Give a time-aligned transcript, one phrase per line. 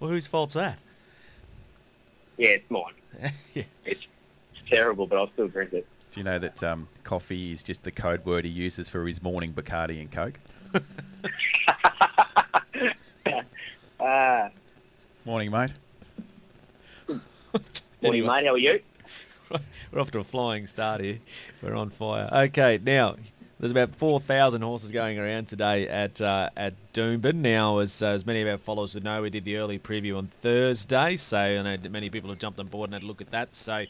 [0.00, 0.78] Well, whose fault's that?
[2.36, 2.92] Yeah, it's mine.
[3.54, 3.62] yeah.
[3.84, 4.06] It's
[4.70, 5.86] terrible, but I'll still drink it.
[6.12, 9.22] Do you know that um, coffee is just the code word he uses for his
[9.22, 10.38] morning Bacardi and Coke?
[14.00, 14.48] Uh,
[15.24, 15.72] Morning, mate.
[17.08, 17.22] morning,
[18.02, 18.20] Anyway.
[18.28, 18.46] mate.
[18.46, 18.80] How are you?
[19.90, 21.18] We're off to a flying start here.
[21.62, 22.28] We're on fire.
[22.32, 23.16] Okay, now
[23.58, 27.36] there's about four thousand horses going around today at uh, at Doomben.
[27.36, 30.16] Now, as uh, as many of our followers would know, we did the early preview
[30.18, 33.20] on Thursday, so I know many people have jumped on board and had a look
[33.20, 33.54] at that.
[33.54, 33.84] So.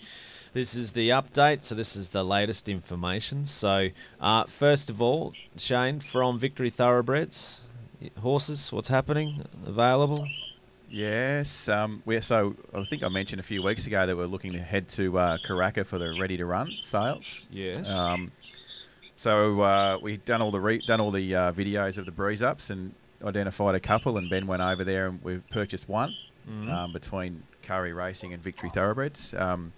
[0.52, 3.44] This is the update, so this is the latest information.
[3.44, 7.60] So, uh, first of all, Shane from Victory Thoroughbreds,
[8.22, 9.44] horses, what's happening?
[9.66, 10.26] Available?
[10.88, 11.68] Yes.
[11.68, 14.58] Um, we so I think I mentioned a few weeks ago that we're looking to
[14.58, 17.44] head to uh, Karaka for the ready to run sales.
[17.50, 17.90] Yes.
[17.90, 18.32] Um,
[19.16, 22.42] so uh, we've done all the re- done all the uh, videos of the breeze
[22.42, 22.92] ups and
[23.24, 26.14] identified a couple, and Ben went over there and we've purchased one
[26.48, 26.70] Mhm.
[26.72, 29.34] um, between Curry Racing and Victory Thoroughbreds.
[29.34, 29.72] Um,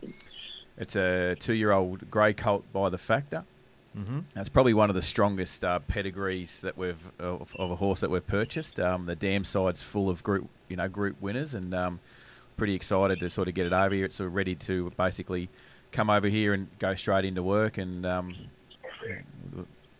[0.77, 3.45] it's a two-year-old grey colt by the Factor.
[3.97, 4.20] mm-hmm.
[4.34, 8.11] That's probably one of the strongest uh, pedigrees that we've of, of a horse that
[8.11, 8.78] we've purchased.
[8.78, 12.00] Um, the dam side's full of group, you know, group winners, and um,
[12.58, 14.05] pretty excited to sort of get it over here.
[14.05, 15.48] It's sort of ready to basically
[15.91, 18.34] come over here and go straight into work and um,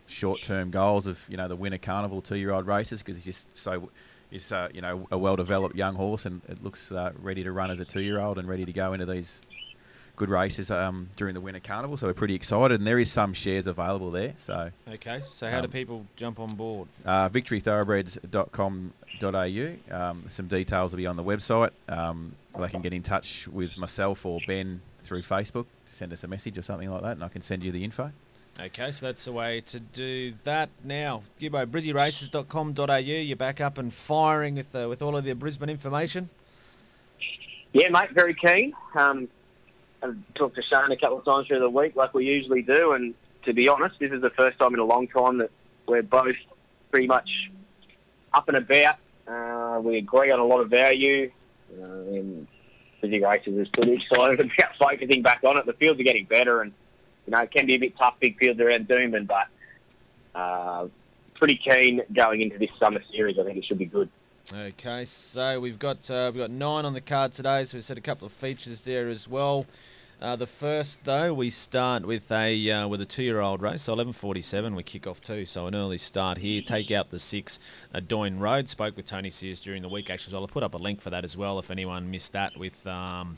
[0.07, 3.91] short-term goals of you know the winter carnival two-year-old races because he's just so
[4.31, 7.71] he's uh, you know a well-developed young horse and it looks uh, ready to run
[7.71, 9.43] as a two-year-old and ready to go into these
[10.17, 11.97] good races um, during the winter carnival.
[11.97, 14.35] So we're pretty excited, and there is some shares available there.
[14.37, 16.89] So Okay, so how do Um, people jump on board?
[17.05, 19.97] uh, victorythoroughbreds.com.au.
[19.97, 21.71] Um, some details will be on the website.
[21.89, 25.67] Um, they can get in touch with myself or Ben through Facebook.
[25.87, 28.11] Send us a message or something like that, and I can send you the info.
[28.61, 30.69] Okay, so that's the way to do that.
[30.83, 35.69] Now, Gibbo, brizzyraces.com.au, you're back up and firing with the, with all of the Brisbane
[35.69, 36.28] information.
[37.73, 38.11] Yeah, mate.
[38.11, 38.73] Very keen.
[38.97, 39.29] Um,
[40.03, 42.92] I've talked to Shane a couple of times through the week, like we usually do.
[42.92, 43.14] And
[43.45, 45.51] to be honest, this is the first time in a long time that
[45.86, 46.36] we're both
[46.90, 47.30] pretty much
[48.35, 48.96] up and about.
[49.29, 51.30] Uh, we agree on a lot of value.
[51.80, 52.46] Uh, and
[53.02, 55.67] Brizzy Races is pretty excited about focusing back on it.
[55.67, 56.73] The fields are getting better, and
[57.28, 59.48] you know it can be a bit tough, big fields around Doomben, but
[60.34, 60.89] uh,
[61.34, 63.39] pretty keen going into this summer series.
[63.39, 64.08] I think it should be good.
[64.50, 67.98] Okay, so we've got uh, we've got nine on the card today, so we've set
[67.98, 69.66] a couple of features there as well.
[70.22, 73.83] Uh, the first, though, we start with a uh, with a two-year-old race.
[73.83, 75.45] So 11:47, we kick off two.
[75.45, 76.62] So an early start here.
[76.62, 77.60] Take out the six,
[77.95, 78.70] uh, Doyne Road.
[78.70, 80.08] Spoke with Tony Sears during the week.
[80.08, 82.56] Actually, so I'll put up a link for that as well if anyone missed that.
[82.56, 83.36] With um,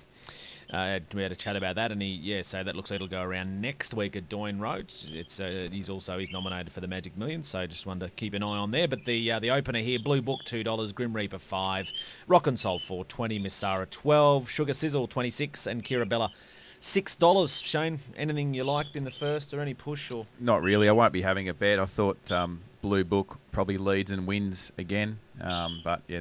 [0.72, 3.08] uh, we had a chat about that, and he yeah, so that looks like it'll
[3.08, 4.92] go around next week at Doyne Road.
[5.12, 8.34] It's uh, he's also he's nominated for the Magic Million, so just wanted to keep
[8.34, 8.86] an eye on there.
[8.86, 11.91] But the uh, the opener here, Blue Book two dollars, Grim Reaper five,
[12.28, 16.31] Rock and Soul four twenty, Miss Sarah twelve, Sugar Sizzle twenty six, and Kira Bella
[16.78, 17.60] six dollars.
[17.60, 20.88] Shane, anything you liked in the first, or any push or Not really.
[20.88, 21.78] I won't be having a bet.
[21.78, 26.20] I thought um, Blue Book probably leads and wins again, um, but yeah,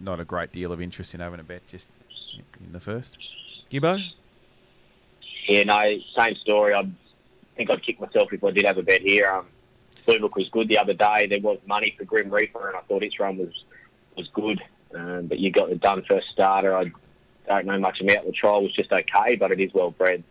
[0.00, 1.90] not a great deal of interest in having a bet just
[2.64, 3.18] in the first.
[3.72, 3.98] Gibbo?
[5.48, 6.74] Yeah, no, same story.
[6.74, 6.86] I
[7.56, 9.30] think I'd kick myself if I did have a bet here.
[9.30, 9.46] Um,
[10.04, 11.26] Blue Book was good the other day.
[11.26, 13.64] There was money for Grim Reaper, and I thought its run was
[14.16, 14.60] was good.
[14.94, 16.76] Um, but you got the done first starter.
[16.76, 16.92] I
[17.48, 18.62] don't know much about the trial.
[18.62, 20.22] was just okay, but it is well bred.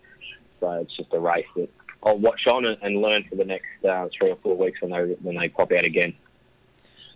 [0.59, 1.69] So it's just a race that
[2.03, 4.91] I'll watch on and, and learn for the next uh, three or four weeks when
[4.91, 6.13] they when they pop out again.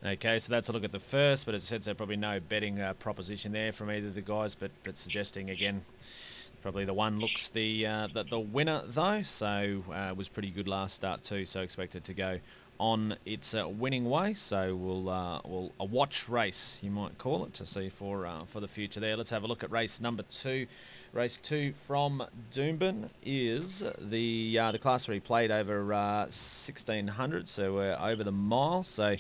[0.06, 2.40] Okay, so that's a look at the first, but as I said, so probably no
[2.40, 5.84] betting uh, proposition there from either of the guys, but but suggesting again,
[6.62, 9.24] probably the one looks the uh, the, the winner though.
[9.24, 11.48] So uh, was pretty good last start too.
[11.48, 12.40] So expected to go
[12.80, 14.36] on its uh, winning way.
[14.36, 18.42] So we'll uh, we'll a watch race you might call it to see for uh,
[18.42, 19.18] for the future there.
[19.18, 20.68] Let's have a look at race number two.
[21.16, 27.76] Race two from Doomben is the uh, the class three played over uh, 1600, so
[27.76, 28.84] we're over the mile.
[28.84, 29.16] So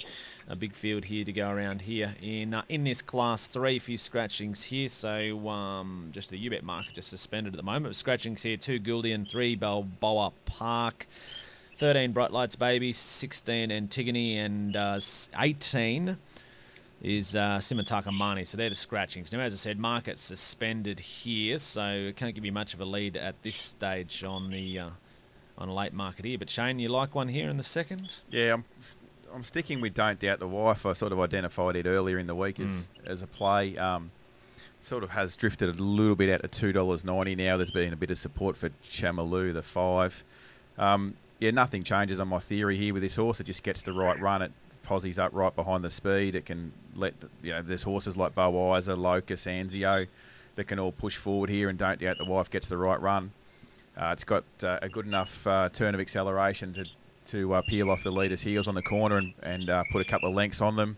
[0.49, 3.77] a big field here to go around here in uh, in this class three.
[3.77, 7.95] A few scratchings here, so um, just the UBET market just suspended at the moment.
[7.95, 11.07] Scratchings here: two Guldian, three Balboa Park.
[11.77, 14.97] 13 Bright Lights Baby, 16 Antigone, and uh,
[15.37, 16.17] 18
[17.01, 18.43] is uh, Simataka Mani.
[18.43, 19.31] So they're the scratchings.
[19.31, 22.85] Now, as I said, market suspended here, so it can't give you much of a
[22.85, 24.89] lead at this stage on the uh,
[25.57, 26.37] on a late market here.
[26.37, 28.15] But Shane, you like one here in the second?
[28.29, 28.65] Yeah, I'm,
[29.33, 30.85] I'm sticking with Don't Doubt the Wife.
[30.85, 33.77] I sort of identified it earlier in the week as, as a play.
[33.77, 34.11] Um,
[34.79, 37.57] sort of has drifted a little bit out to two dollars ninety now.
[37.57, 40.23] There's been a bit of support for Chamaloo, the five.
[40.77, 43.39] Um, yeah, nothing changes on my theory here with this horse.
[43.39, 44.41] It just gets the right run.
[44.41, 44.51] It
[44.85, 46.35] posies up right behind the speed.
[46.35, 47.61] It can let you know.
[47.61, 50.07] There's horses like Bowiser, Locus, Anzio
[50.55, 53.31] that can all push forward here, and don't doubt the wife gets the right run.
[53.97, 56.85] Uh, it's got uh, a good enough uh, turn of acceleration to
[57.25, 60.05] to uh, peel off the leader's heels on the corner and, and uh, put a
[60.05, 60.95] couple of lengths on them.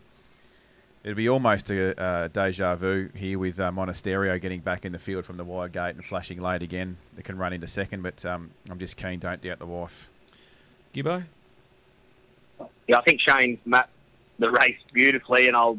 [1.02, 4.98] It'll be almost a, a deja vu here with uh, Monasterio getting back in the
[4.98, 6.98] field from the wide gate and flashing late again.
[7.16, 9.20] It can run into second, but um, I'm just keen.
[9.20, 10.10] Don't doubt the wife.
[10.92, 11.24] Gibbo?
[12.86, 13.90] Yeah, I think Shane's mapped
[14.38, 15.78] the race beautifully, and I'll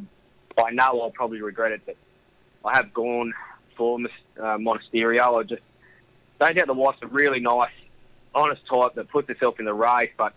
[0.57, 1.95] I know I'll probably regret it, but
[2.65, 3.33] I have gone
[3.75, 5.39] for uh, Monasterio.
[5.39, 5.61] I just
[6.39, 7.71] don't doubt the wife's a really nice,
[8.35, 10.33] honest type that puts herself in the race, but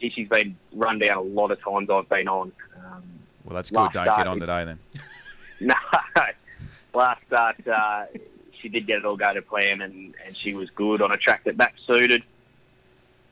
[0.00, 2.52] gee, she's been run down a lot of times I've been on.
[2.76, 3.02] Um,
[3.44, 3.90] well, that's good.
[3.92, 4.78] Don't get on today then.
[5.60, 5.74] no,
[6.94, 8.06] last start uh,
[8.60, 11.16] she did get it all go to plan, and, and she was good on a
[11.16, 12.22] track that back suited.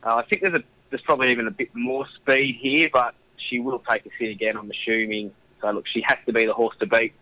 [0.03, 3.59] Uh, I think there's a there's probably even a bit more speed here, but she
[3.59, 4.55] will take a sit again.
[4.55, 5.31] I'm assuming.
[5.59, 7.13] So look, she has to be the horse to beat,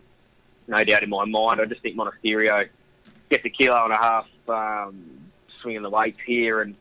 [0.68, 1.62] no doubt in my mind.
[1.62, 2.68] I just think Monasterio
[3.29, 5.01] gets a kilo and a half um,
[5.62, 6.75] swinging the weights here, and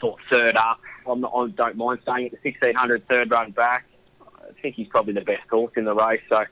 [0.00, 0.80] thought third up.
[1.04, 2.30] I'm not, I don't mind saying it.
[2.30, 3.84] The 1600 third run back.
[4.22, 6.22] I think he's probably the best horse in the race.
[6.28, 6.44] So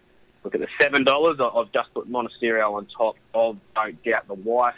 [0.42, 1.38] look at the seven dollars.
[1.38, 4.74] I've just put Monasterio on top of Don't Doubt the Wife.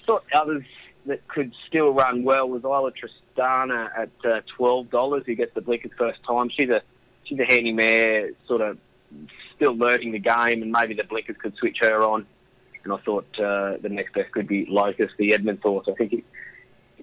[0.00, 0.64] Thought others
[1.06, 5.24] that could still run well was Isla Tristana at uh, twelve dollars.
[5.26, 6.48] Who gets the blinkers first time?
[6.50, 6.82] She's a
[7.24, 8.78] she's a handy mare, sort of
[9.56, 12.26] still learning the game, and maybe the blinkers could switch her on.
[12.84, 15.86] And I thought uh, the next best could be Locust, the Edmund horse.
[15.88, 16.24] I think it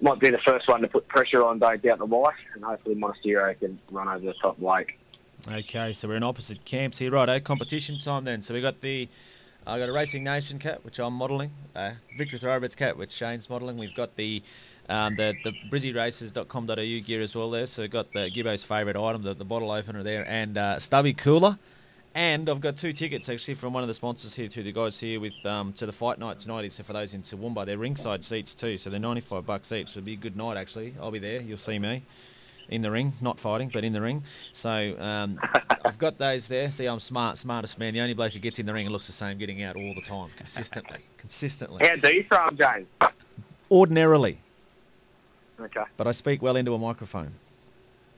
[0.00, 2.96] might be the first one to put pressure on Don't Doubt the Wife, and hopefully
[2.96, 4.88] Monasterio can run over the top weight.
[5.46, 7.28] Okay, so we're in opposite camps here, right?
[7.28, 7.38] Eh?
[7.38, 8.42] Competition time then.
[8.42, 9.08] So we got the
[9.68, 11.50] I got a Racing Nation cat, which I'm modelling.
[11.76, 13.76] Uh, Victory Thoroughbreds cat, which Shane's modelling.
[13.76, 14.42] We've got the
[14.88, 17.66] um, the the brizzyraces.com.au gear as well there.
[17.66, 21.12] So we've got the Gibbo's favourite item, the, the bottle opener there, and uh, Stubby
[21.12, 21.58] Cooler.
[22.14, 24.98] And I've got two tickets actually from one of the sponsors here through the guys
[24.98, 26.72] here with um, to the fight night tonight.
[26.72, 29.90] So for those in Toowoomba, they're ringside seats too, so they're 95 bucks each.
[29.90, 30.94] So it'll be a good night actually.
[30.98, 31.42] I'll be there.
[31.42, 32.04] You'll see me
[32.68, 34.22] in the ring, not fighting, but in the ring.
[34.52, 35.40] So um,
[35.84, 36.70] I've got those there.
[36.70, 37.94] See, I'm smart, smartest man.
[37.94, 39.94] The only bloke who gets in the ring and looks the same, getting out all
[39.94, 41.86] the time, consistently, consistently.
[41.86, 42.86] How do you throw James?
[43.70, 44.38] Ordinarily.
[45.60, 45.84] Okay.
[45.96, 47.32] But I speak well into a microphone.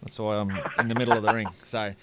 [0.02, 1.49] That's why I'm in the middle of the ring.
[1.64, 1.94] So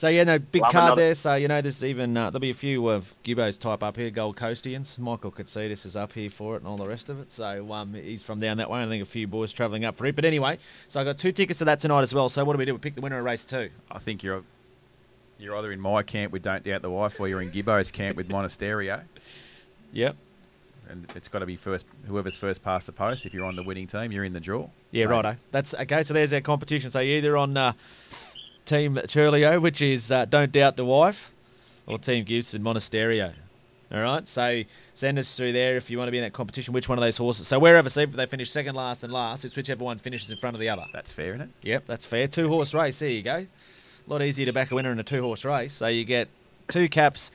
[0.00, 1.02] so yeah, no big Love card another.
[1.02, 1.14] there.
[1.14, 4.08] So you know, there's even uh, there'll be a few of Gibbo's type up here,
[4.08, 4.98] Gold Coastians.
[4.98, 7.30] Michael Katsidis is up here for it, and all the rest of it.
[7.30, 8.80] So um, he's from down that way.
[8.80, 10.16] I think a few boys travelling up for it.
[10.16, 10.56] But anyway,
[10.88, 12.30] so I got two tickets to that tonight as well.
[12.30, 12.72] So what do we do?
[12.72, 13.68] We pick the winner of race two.
[13.90, 14.42] I think you're
[15.38, 18.16] you're either in my camp with Don't Doubt the Wife, or you're in Gibbo's camp
[18.16, 19.02] with Monasterio.
[19.92, 20.16] Yep.
[20.88, 21.84] And it's got to be first.
[22.06, 23.26] Whoever's first past the post.
[23.26, 24.70] If you're on the winning team, you're in the draw.
[24.92, 25.22] Yeah, right.
[25.22, 25.38] righto.
[25.50, 26.02] That's okay.
[26.04, 26.90] So there's our competition.
[26.90, 27.54] So you're either on.
[27.54, 27.74] Uh,
[28.70, 31.32] Team Churlio, which is uh, Don't Doubt the Wife,
[31.88, 33.32] or Team Gibson Monasterio.
[33.92, 34.62] All right, so
[34.94, 36.72] send us through there if you want to be in that competition.
[36.72, 37.48] Which one of those horses?
[37.48, 40.36] So wherever, see if they finish second, last, and last, it's whichever one finishes in
[40.36, 40.86] front of the other.
[40.92, 41.48] That's fair, isn't it?
[41.62, 42.28] Yep, that's fair.
[42.28, 43.00] Two horse race.
[43.00, 43.38] There you go.
[43.38, 43.48] A
[44.06, 45.72] lot easier to back a winner in a two horse race.
[45.72, 46.28] So you get
[46.68, 47.32] two caps,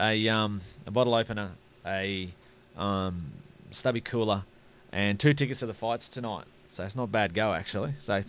[0.00, 1.52] a um, a bottle opener,
[1.86, 2.28] a
[2.76, 3.26] um,
[3.70, 4.42] stubby cooler,
[4.90, 6.46] and two tickets to the fights tonight.
[6.70, 7.92] So it's not bad go actually.
[8.00, 8.22] So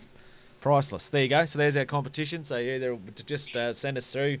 [0.64, 1.10] priceless.
[1.10, 1.44] There you go.
[1.44, 2.42] So there's our competition.
[2.42, 4.38] So either to just uh, send us through,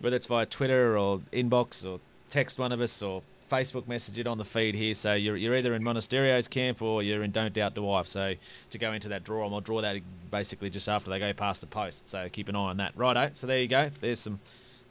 [0.00, 1.98] whether it's via Twitter or inbox or
[2.28, 4.92] text one of us or Facebook message it on the feed here.
[4.92, 8.06] So you're, you're either in Monasterio's camp or you're in Don't Doubt the Wife.
[8.06, 8.34] So
[8.68, 9.96] to go into that draw, and I'll draw that
[10.30, 12.06] basically just after they go past the post.
[12.06, 12.94] So keep an eye on that.
[12.94, 13.30] Righto.
[13.32, 13.90] So there you go.
[14.02, 14.40] There's some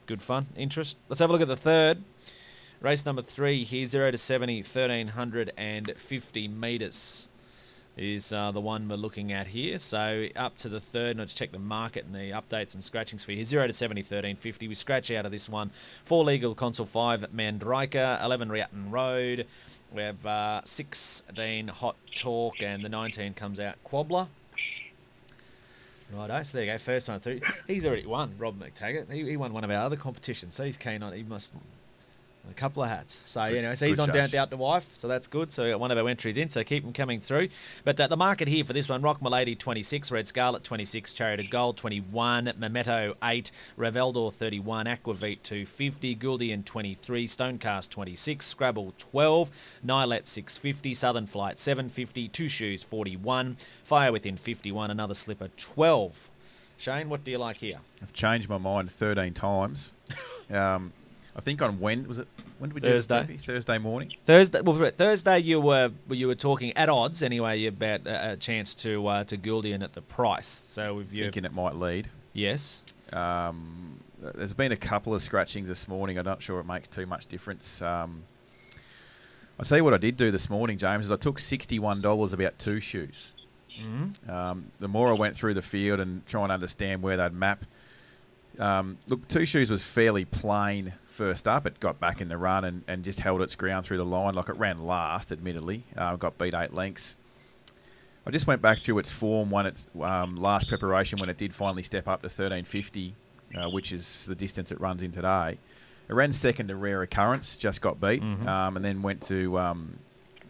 [0.07, 0.97] good fun, interest.
[1.09, 2.01] Let's have a look at the third.
[2.81, 7.29] Race number three here, 0 to 70, 1350 metres
[8.01, 9.77] is uh, the one we're looking at here.
[9.79, 13.23] So up to the third, and let's check the market and the updates and scratchings
[13.23, 13.43] for you.
[13.45, 14.67] 0 to 70, 1350.
[14.67, 15.71] We scratch out of this one.
[16.05, 19.45] 4 Legal Console 5 Mandraka, 11 Riaton Road.
[19.93, 24.27] We have uh, 16 Hot Talk, and the 19 comes out Quabbler.
[26.13, 27.39] Righto, so there you go, first one through.
[27.67, 29.11] He's already won, Rob McTaggart.
[29.11, 31.13] He, he won one of our other competitions, so he's keen on.
[31.13, 31.53] He must
[32.49, 33.19] a couple of hats.
[33.25, 35.53] So, you know, so he's on down Doubt the Wife, so that's good.
[35.53, 37.49] So, one of our entries in, so keep them coming through.
[37.83, 41.39] But uh, the market here for this one Rock Milady 26, Red Scarlet 26, Chariot
[41.39, 49.51] of Gold 21, Memento 8, Reveldor 31, Aquavit 250, Guldian 23, Stonecast 26, Scrabble 12,
[49.85, 56.29] Nilet 650, Southern Flight 750, Two Shoes 41, Fire Within 51, another slipper 12.
[56.77, 57.77] Shane, what do you like here?
[58.01, 59.93] I've changed my mind 13 times.
[60.49, 60.91] um,
[61.35, 62.27] I think on when was it?
[62.59, 63.25] When did we Thursday.
[63.25, 64.13] do Thursday morning.
[64.25, 64.61] Thursday.
[64.61, 69.07] Well, Thursday you were you were talking at odds anyway about a, a chance to
[69.07, 70.65] uh, to Guldian at the price.
[70.67, 72.09] So if you thinking it might lead.
[72.33, 72.83] Yes.
[73.13, 76.17] Um, there's been a couple of scratchings this morning.
[76.17, 77.81] I'm not sure it makes too much difference.
[77.81, 78.23] Um,
[79.59, 82.57] I'll tell you what I did do this morning, James, is I took $61 about
[82.57, 83.31] two shoes.
[83.79, 84.29] Mm-hmm.
[84.29, 87.65] Um, the more I went through the field and try and understand where they'd map,
[88.59, 91.65] um, look, Two Shoes was fairly plain first up.
[91.65, 94.33] It got back in the run and, and just held its ground through the line.
[94.33, 95.83] Like it ran last, admittedly.
[95.95, 97.15] Uh, got beat eight lengths.
[98.25, 101.53] I just went back through its form when its um, last preparation when it did
[101.55, 103.13] finally step up to 1350,
[103.55, 105.57] uh, which is the distance it runs in today.
[106.07, 108.45] It ran second to Rare Occurrence, just got beat, Mhm.
[108.45, 109.97] um, and then went to um,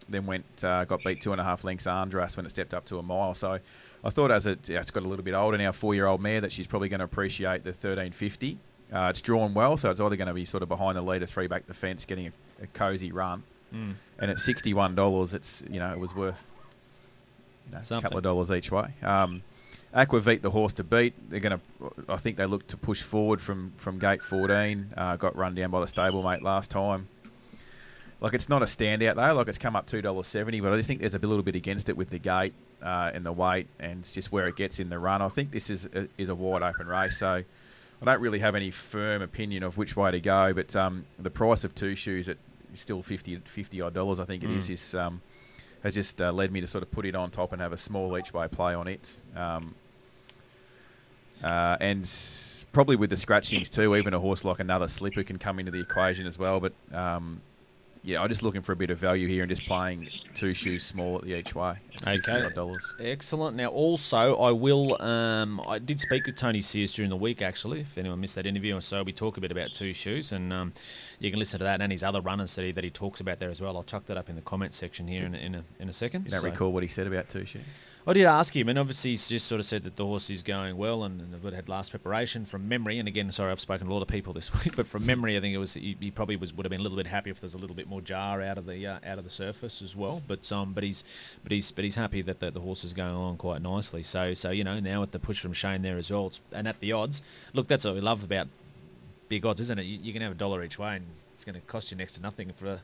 [0.10, 2.84] then went uh, got beat two and a half lengths Andras when it stepped up
[2.86, 3.34] to a mile.
[3.34, 3.60] So
[4.04, 6.42] I thought as it, it's got a little bit older now, four year old mare,
[6.42, 8.58] that she's probably going to appreciate the 1350.
[8.94, 11.26] Uh, it's drawn well, so it's either going to be sort of behind the leader,
[11.26, 13.44] three back the fence, getting a, a cosy run.
[13.74, 13.94] Mm.
[14.20, 16.50] And at sixty one dollars, it's you know it was worth
[17.68, 18.94] you know, a couple of dollars each way.
[19.02, 19.44] Um,
[19.96, 22.04] Aquavit, the horse to beat, they're going to.
[22.08, 24.90] I think they look to push forward from from gate fourteen.
[24.96, 27.08] Uh, got run down by the stablemate last time.
[28.22, 29.34] Like it's not a standout though.
[29.34, 31.56] Like it's come up two dollars seventy, but I just think there's a little bit
[31.56, 34.80] against it with the gate uh, and the weight, and it's just where it gets
[34.80, 35.22] in the run.
[35.22, 37.44] I think this is a, is a wide open race, so
[38.02, 40.54] I don't really have any firm opinion of which way to go.
[40.54, 42.38] But um, the price of two shoes at
[42.74, 44.74] still 50, 50 odd dollars, I think it is, Mm.
[44.74, 45.22] is um,
[45.84, 47.78] has just uh, led me to sort of put it on top and have a
[47.78, 49.20] small each way play on it.
[49.36, 49.76] Um,
[51.44, 52.10] uh, and
[52.72, 55.80] probably with the scratchings too, even a horse like another slipper can come into the
[55.80, 56.60] equation as well.
[56.60, 57.42] But um,
[58.04, 60.84] yeah, I'm just looking for a bit of value here and just playing two shoes
[60.84, 61.76] small at the each way.
[62.08, 62.50] Okay.
[62.56, 62.96] dollars.
[63.00, 63.56] Excellent.
[63.56, 65.00] Now, also, I will.
[65.02, 67.82] Um, I did speak with Tony Sears during the week, actually.
[67.82, 70.52] If anyone missed that interview, and so we talk a bit about two shoes, and
[70.52, 70.74] um,
[71.20, 73.40] you can listen to that and his other runners that he, that he talks about
[73.40, 73.78] there as well.
[73.78, 75.94] I'll chuck that up in the comments section here in, a- in a in a
[75.94, 76.26] second.
[76.26, 77.62] You don't So- recall what he said about two shoes?
[78.08, 80.42] I did ask him, and obviously he's just sort of said that the horse is
[80.42, 82.98] going well, and, and they've had last preparation from memory.
[82.98, 85.38] And again, sorry, I've spoken to a lot of people this week, but from memory,
[85.38, 87.30] I think it was he, he probably was would have been a little bit happy
[87.30, 89.84] if there's a little bit more jar out of the uh, out of the surface
[89.84, 90.24] as well.
[90.28, 91.04] But um, but he's
[91.44, 94.02] but he's but he's happy that the, the horse is going along quite nicely.
[94.02, 96.68] So so you know now with the push from Shane there as well, it's, and
[96.68, 97.22] at the odds,
[97.54, 98.48] look, that's what we love about
[99.30, 99.84] big odds, isn't it?
[99.84, 101.06] You, you can have a dollar each way, and
[101.36, 102.82] it's going to cost you next to nothing for a,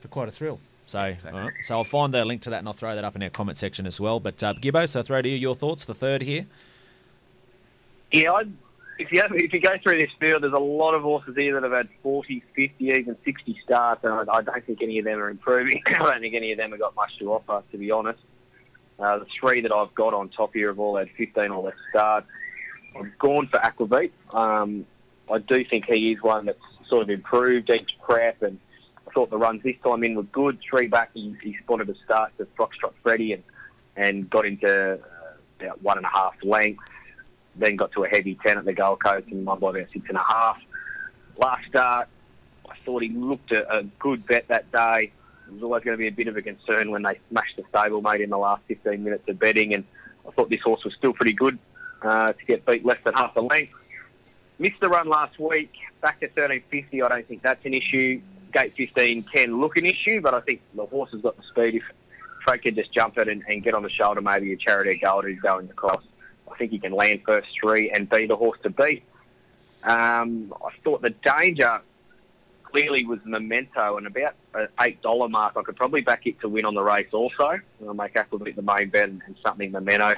[0.00, 0.58] for quite a thrill.
[0.86, 1.40] So, Exactly.
[1.40, 1.54] all right.
[1.62, 3.56] so I'll find the link to that and I'll throw that up in our comment
[3.58, 4.20] section as well.
[4.20, 5.84] But uh, Gibbo, so I'll throw to you your thoughts.
[5.84, 6.46] The third here.
[8.12, 8.52] Yeah, I'd,
[8.98, 11.54] if you have, if you go through this field, there's a lot of horses here
[11.54, 15.04] that have had 40, 50, even 60 starts, and I, I don't think any of
[15.04, 15.82] them are improving.
[15.86, 18.20] I don't think any of them have got much to offer, to be honest.
[18.98, 21.74] Uh, the three that I've got on top here have all had 15 or less
[21.90, 22.28] starts.
[22.96, 24.12] I've gone for Aquavit.
[24.32, 24.86] Um,
[25.28, 28.73] I do think he is one that's sort of improved each prep, and I
[29.14, 30.58] thought the runs this time in were good.
[30.68, 33.42] Three back, he, he spotted a start to Foxtrot Freddy and,
[33.96, 34.96] and got into uh,
[35.60, 36.82] about one and a half lengths
[37.56, 40.04] then got to a heavy 10 at the Gold Coast and won by about six
[40.08, 40.58] and a half.
[41.36, 42.08] Last start,
[42.68, 45.12] I thought he looked a, a good bet that day.
[45.46, 47.62] It was always going to be a bit of a concern when they smashed the
[47.64, 49.84] stablemate in the last 15 minutes of betting, and
[50.26, 51.58] I thought this horse was still pretty good
[52.02, 53.74] uh, to get beat less than half a length.
[54.58, 57.02] Missed the run last week, back to 1350.
[57.02, 58.20] I don't think that's an issue.
[58.54, 61.74] Gate 15 can look an issue, but I think the horse has got the speed.
[61.74, 61.82] If
[62.46, 65.24] Trey can just jump it and, and get on the shoulder, maybe a Charity Gold
[65.24, 66.02] who's going across.
[66.50, 69.02] I think he can land first three and be the horse to beat.
[69.82, 71.80] Um, I thought the danger
[72.62, 75.56] clearly was Memento and about an eight dollar mark.
[75.56, 77.58] I could probably back it to win on the race also.
[77.84, 80.14] I'll make Aquavit the main bet and, and something Memento.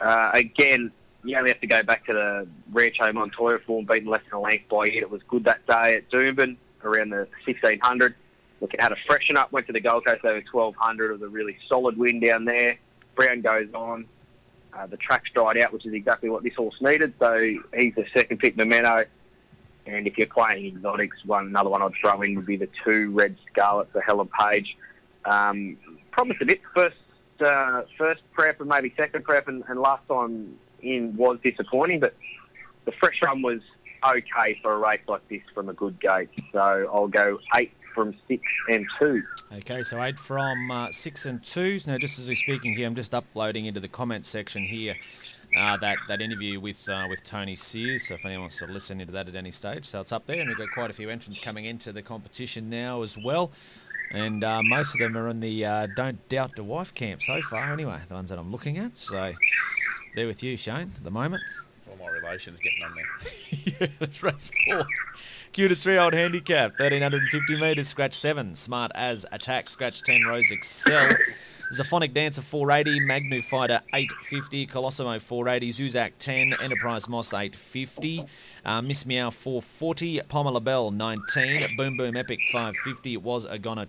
[0.00, 0.90] Uh, again,
[1.22, 4.40] you only have to go back to the Rancho Montoya form, beaten less than a
[4.40, 4.94] length by it.
[4.94, 8.14] It was good that day at Doomben around the 1600.
[8.60, 11.10] Look, it had a freshen up, went to the Gold Coast over 1200.
[11.10, 12.78] It was a really solid win down there.
[13.14, 14.06] Brown goes on.
[14.72, 17.14] Uh, the track's dried out, which is exactly what this horse needed.
[17.18, 17.38] So
[17.76, 19.04] he's the second pick, Memento.
[19.86, 23.10] And if you're playing exotics, one another one I'd throw in would be the two
[23.12, 24.76] Red Scarlet for Helen Page.
[25.24, 25.76] Um,
[26.10, 26.96] promised a bit first
[27.40, 32.00] uh, first prep and maybe second prep, and, and last time in was disappointing.
[32.00, 32.14] But
[32.84, 33.60] the fresh run was
[34.06, 36.30] okay for a race like this from a good gate.
[36.52, 39.22] So I'll go eight from six and two.
[39.52, 41.80] Okay, so eight from uh, six and two.
[41.86, 44.96] Now, just as we're speaking here, I'm just uploading into the comments section here
[45.56, 48.08] uh, that that interview with uh, with Tony Sears.
[48.08, 50.40] So if anyone wants to listen into that at any stage, so it's up there,
[50.40, 53.52] and we've got quite a few entrants coming into the competition now as well.
[54.10, 57.40] And uh, most of them are in the uh, don't doubt the wife camp so
[57.42, 58.00] far, anyway.
[58.08, 58.96] The ones that I'm looking at.
[58.96, 59.32] So
[60.14, 61.42] they're with you, Shane, at the moment.
[62.34, 63.76] Relations getting on there.
[63.80, 64.84] yeah, that's race four.
[65.52, 68.56] Cutest three old handicap, 1350 metres, scratch seven.
[68.56, 71.14] Smart as attack, scratch 10, Rose Excel.
[71.72, 78.24] Zaphonic Dancer 480, Magnu Fighter 850, Colossimo 480, Zuzak 10, Enterprise Moss 850,
[78.64, 83.88] uh, Miss Meow 440, Pomela Bell 19, Boom Boom Epic 550, was Agona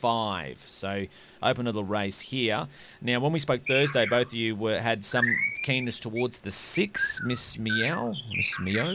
[0.00, 0.64] 25.
[0.66, 1.06] So
[1.42, 2.66] open the race here.
[3.00, 5.26] Now, when we spoke Thursday, both of you were had some
[5.62, 8.94] keenness towards the six, Miss Meow, Miss Meow,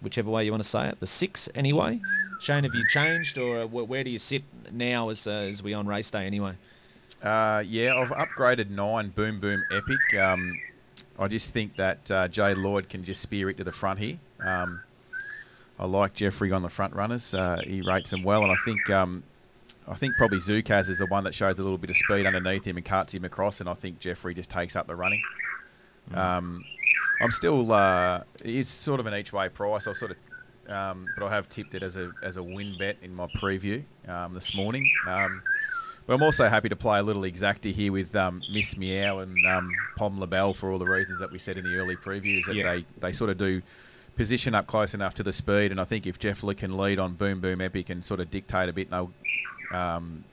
[0.00, 2.00] whichever way you want to say it, the six anyway.
[2.40, 5.72] Shane, have you changed, or uh, where do you sit now as uh, as we
[5.72, 6.54] on race day anyway?
[7.22, 10.20] Uh, yeah, I've upgraded nine Boom Boom Epic.
[10.20, 10.58] Um,
[11.18, 14.18] I just think that uh, Jay Lloyd can just spear it to the front here.
[14.44, 14.80] Um,
[15.78, 17.34] I like Jeffrey on the front runners.
[17.34, 19.22] Uh, he rates them well, and I think um,
[19.86, 22.64] I think probably Zukaz is the one that shows a little bit of speed underneath
[22.64, 25.22] him and carts him across, and I think Jeffrey just takes up the running.
[26.14, 26.64] Um,
[27.20, 29.86] I'm still uh, it's sort of an each way price.
[29.86, 32.96] I'll sort of, um, but I have tipped it as a as a win bet
[33.02, 34.88] in my preview um, this morning.
[35.06, 35.42] Um,
[36.06, 39.34] but I'm also happy to play a little exacta here with um, Miss Meow and
[39.46, 42.54] um, Pom LaBelle for all the reasons that we said in the early previews that
[42.54, 42.74] Yeah.
[42.74, 43.62] they, they sort of do
[44.14, 45.70] position up close enough to the speed.
[45.72, 48.30] And I think if Jeff Lloyd can lead on Boom Boom Epic and sort of
[48.30, 49.12] dictate a bit, and they'll,
[49.72, 50.24] um,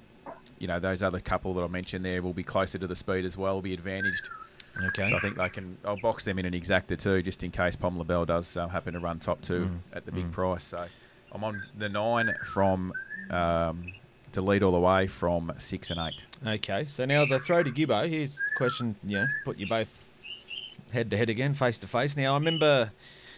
[0.60, 3.26] you know, those other couple that I mentioned there will be closer to the speed
[3.26, 4.30] as well, will be advantaged.
[4.88, 5.08] Okay.
[5.10, 5.78] So I think they can.
[5.84, 8.94] I'll box them in an exacta too, just in case Pom LaBelle does uh, happen
[8.94, 10.32] to run top two Mm, at the big mm.
[10.32, 10.64] price.
[10.64, 10.86] So
[11.32, 12.94] I'm on the nine from
[13.30, 13.94] um,
[14.32, 16.26] to lead all the way from six and eight.
[16.46, 20.00] Okay, so now as I throw to Gibbo, here's a question, Yeah, put you both
[20.94, 22.16] head to head again, face to face.
[22.16, 22.92] Now, I remember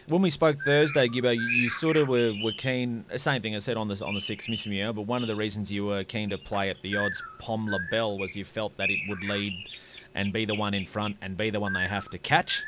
[0.08, 3.58] when we spoke Thursday, Gibbo, you, you sort of were, were keen, same thing I
[3.58, 6.30] said on the, on the six Miss but one of the reasons you were keen
[6.30, 9.52] to play at the odds Pom LaBelle was you felt that it would lead
[10.14, 12.62] and be the one in front and be the one they have to catch.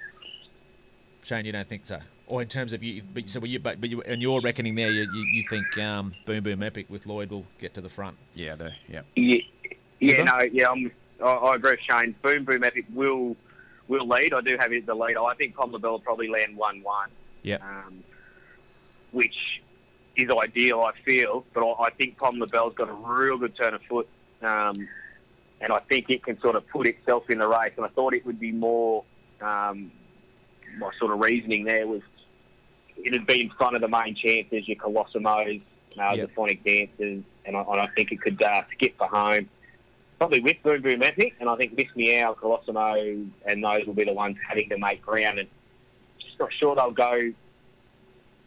[1.22, 2.00] Shane, you don't think so?
[2.28, 4.90] Or in terms of you, but, so you, but, but you, and your reckoning there,
[4.90, 8.16] you, you, you think um, Boom Boom Epic with Lloyd will get to the front?
[8.34, 9.02] Yeah, the, yeah.
[9.14, 9.38] Yeah,
[10.00, 10.90] yeah, no, yeah, I'm,
[11.22, 12.14] I, I agree with Shane.
[12.22, 13.36] Boom Boom Epic will
[13.88, 14.34] will lead.
[14.34, 15.16] I do have it the lead.
[15.16, 17.10] I think Pom LaBelle will probably land one one.
[17.46, 17.58] Yeah.
[17.62, 18.02] Um,
[19.12, 19.62] which
[20.16, 21.44] is ideal, I feel.
[21.54, 24.08] But I, I think Pom LaBelle's got a real good turn of foot,
[24.42, 24.88] um,
[25.60, 27.72] and I think it can sort of put itself in the race.
[27.76, 29.04] And I thought it would be more.
[29.40, 29.92] Um,
[30.78, 32.02] my sort of reasoning there was
[32.96, 35.60] it had been in front of the main chances, your Colossimos,
[35.98, 36.28] uh, Yep.
[36.28, 39.48] the Phonic Dancers, and I, and I think it could uh, skip for home.
[40.18, 44.04] Probably with Boom Boom Epic, and I think Miss Meow, Colossimo, and those will be
[44.04, 45.38] the ones having to make ground.
[45.38, 45.48] And
[46.36, 47.32] just not sure they'll go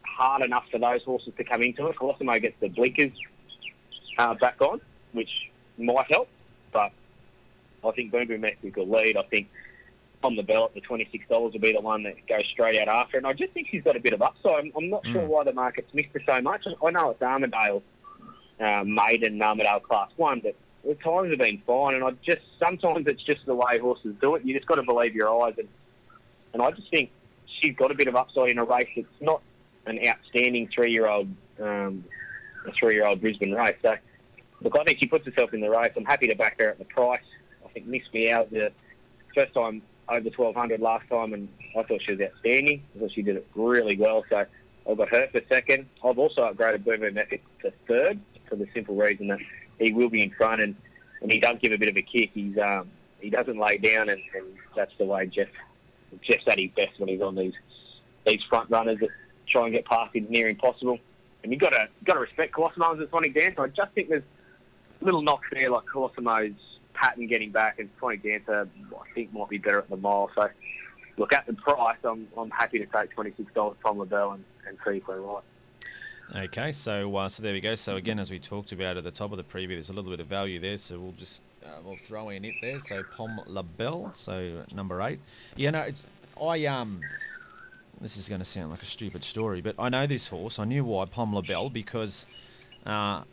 [0.04, 1.96] hard enough for those horses to come into it.
[1.96, 3.12] Colossimo gets the blinkers
[4.18, 4.82] uh, back on,
[5.14, 6.28] which might help,
[6.72, 6.92] but
[7.84, 9.18] I think Boom Boom Epic will lead.
[9.18, 9.50] I think
[10.22, 13.18] on the belt, the twenty-six dollars will be the one that goes straight out after.
[13.18, 14.66] And I just think she's got a bit of upside.
[14.66, 15.28] I'm, I'm not sure Mm.
[15.28, 16.68] why the market's missed her so much.
[16.84, 17.82] I know it's Armidale,
[18.60, 21.96] uh, maiden Armidale Class One, but the times have been fine.
[21.96, 24.44] And I just sometimes it's just the way horses do it.
[24.44, 25.54] You just got to believe your eyes.
[25.58, 25.70] And
[26.52, 27.12] and I just think
[27.62, 28.90] she's got a bit of upside in a race.
[28.96, 29.42] It's not
[29.86, 32.04] an outstanding three-year-old, um,
[32.66, 33.76] a three-year-old Brisbane race.
[33.82, 33.96] So
[34.62, 35.92] look, I think she puts herself in the race.
[35.96, 37.24] I'm happy to back her at the price.
[37.66, 38.72] I think Miss Me Out the
[39.36, 42.84] first time over 1200 last time, and I thought she was outstanding.
[42.96, 44.24] I thought she did it really well.
[44.30, 44.46] So
[44.90, 45.88] I've got her for second.
[46.04, 49.40] I've also upgraded Boomer Boom Epic to third for the simple reason that
[49.78, 50.76] he will be in front, and,
[51.22, 52.32] and he does give a bit of a kick.
[52.34, 54.46] He's um, he doesn't lay down, and, and
[54.76, 55.50] that's the way Jeff
[56.22, 57.54] Jeff's at his best when he's on these
[58.26, 59.10] these front runners that
[59.48, 61.00] try and get past him near impossible.
[61.44, 63.64] And you've got to got to respect Colossimo's at Sonic Dancer.
[63.64, 64.24] I just think there's
[65.02, 66.56] little knocks there, like Colossimo's
[66.94, 70.30] pattern getting back, and Sonic Dancer I think might be better at the mile.
[70.36, 70.50] So
[71.18, 71.98] look at the price.
[72.04, 75.22] I'm I'm happy to take twenty six dollars from LaBelle and, and see if we're
[75.22, 75.44] right.
[76.36, 77.76] Okay, so uh, so there we go.
[77.76, 80.12] So again, as we talked about at the top of the preview, there's a little
[80.12, 80.78] bit of value there.
[80.78, 82.80] So we'll just uh, we'll throw in it there.
[82.80, 85.20] So Pom LaBelle, so number eight.
[85.56, 86.06] Yeah, no, it's
[86.42, 87.02] I um.
[88.02, 90.58] This is going to sound like a stupid story, but I know this horse.
[90.58, 92.26] I knew why Pom LaBelle because
[92.86, 93.24] uh,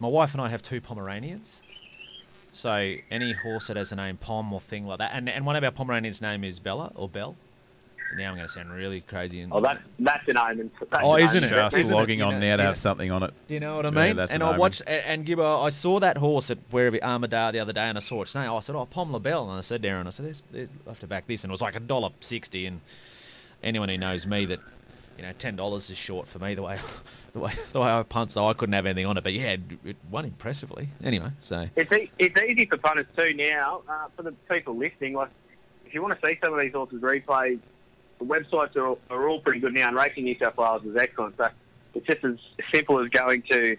[0.00, 1.62] my wife and I have two Pomeranians.
[2.52, 5.56] So any horse that has a name Pom or thing like that, and and one
[5.56, 7.36] of our Pomeranians' name is Bella or Belle.
[8.12, 9.40] So now I'm going to sound really crazy.
[9.40, 10.70] And Oh, that that's an omen.
[10.90, 11.52] That's Oh, an isn't omen.
[11.58, 11.62] it?
[11.62, 11.96] Just Isn't it?
[11.96, 13.32] logging You on know- now to have know- something on it.
[13.48, 14.16] Do you know what I Yeah, mean?
[14.16, 14.60] that's and an I omen.
[14.60, 17.96] watched, a- and Gibbo, I saw that horse at wherever Armidale the other day, and
[17.96, 18.50] I saw its name.
[18.50, 21.00] I said, "Oh, Pom LaBelle," and I said, "Darren," I said, there's, there's, "I have
[21.00, 22.66] to back this," and it was like a dollar sixty.
[22.66, 22.80] And
[23.62, 24.60] anyone who knows me, that
[25.16, 26.78] you know, ten dollars is short for me the way,
[27.32, 29.24] the way, the way I punt, so I couldn't have anything on it.
[29.24, 30.88] But yeah, it, it won impressively.
[31.02, 33.82] Anyway, so It's, e- it's easy for punters too now.
[33.88, 35.30] Uh, for the people listening, like
[35.86, 37.58] if you want to see some of these horses replays,
[38.22, 40.96] the websites are, all- are all pretty good now, and Racing New South Wales is
[40.96, 41.36] excellent.
[41.36, 41.48] So
[41.94, 42.36] it's just as
[42.72, 43.76] simple as going to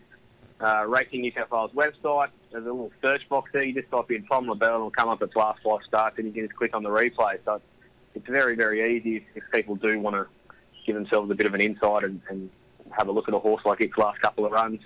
[0.59, 2.29] uh, Racing New South Wales website.
[2.51, 3.63] There's a little search box there.
[3.63, 6.27] You just type in Pom LaBelle and it'll come up its last five starts and
[6.27, 7.37] you can just click on the replay.
[7.45, 7.61] So
[8.13, 10.27] it's very, very easy if, if people do want to
[10.85, 12.49] give themselves a bit of an insight and, and
[12.91, 14.81] have a look at a horse like its last couple of runs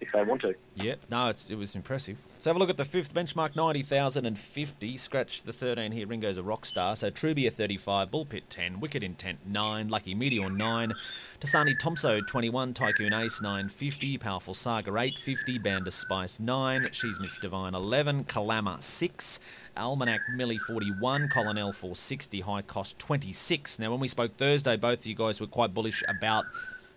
[0.00, 0.54] if they want to.
[0.76, 1.00] Yep.
[1.10, 2.18] No, it's, it was impressive.
[2.34, 4.96] Let's have a look at the fifth benchmark, 90,050.
[4.96, 6.06] Scratch the 13 here.
[6.06, 6.94] Ringo's a rock star.
[6.96, 10.92] So Trubia 35, Bullpit 10, Wicked Intent 9, Lucky Meteor 9,
[11.40, 17.38] Tasani Tomso 21, Tycoon Ace 950, Powerful Saga 850, Band of Spice 9, She's Miss
[17.38, 19.40] Divine 11, Kalama 6,
[19.76, 23.78] Almanac Millie 41, Colonel 460, High Cost 26.
[23.78, 26.44] Now, when we spoke Thursday, both of you guys were quite bullish about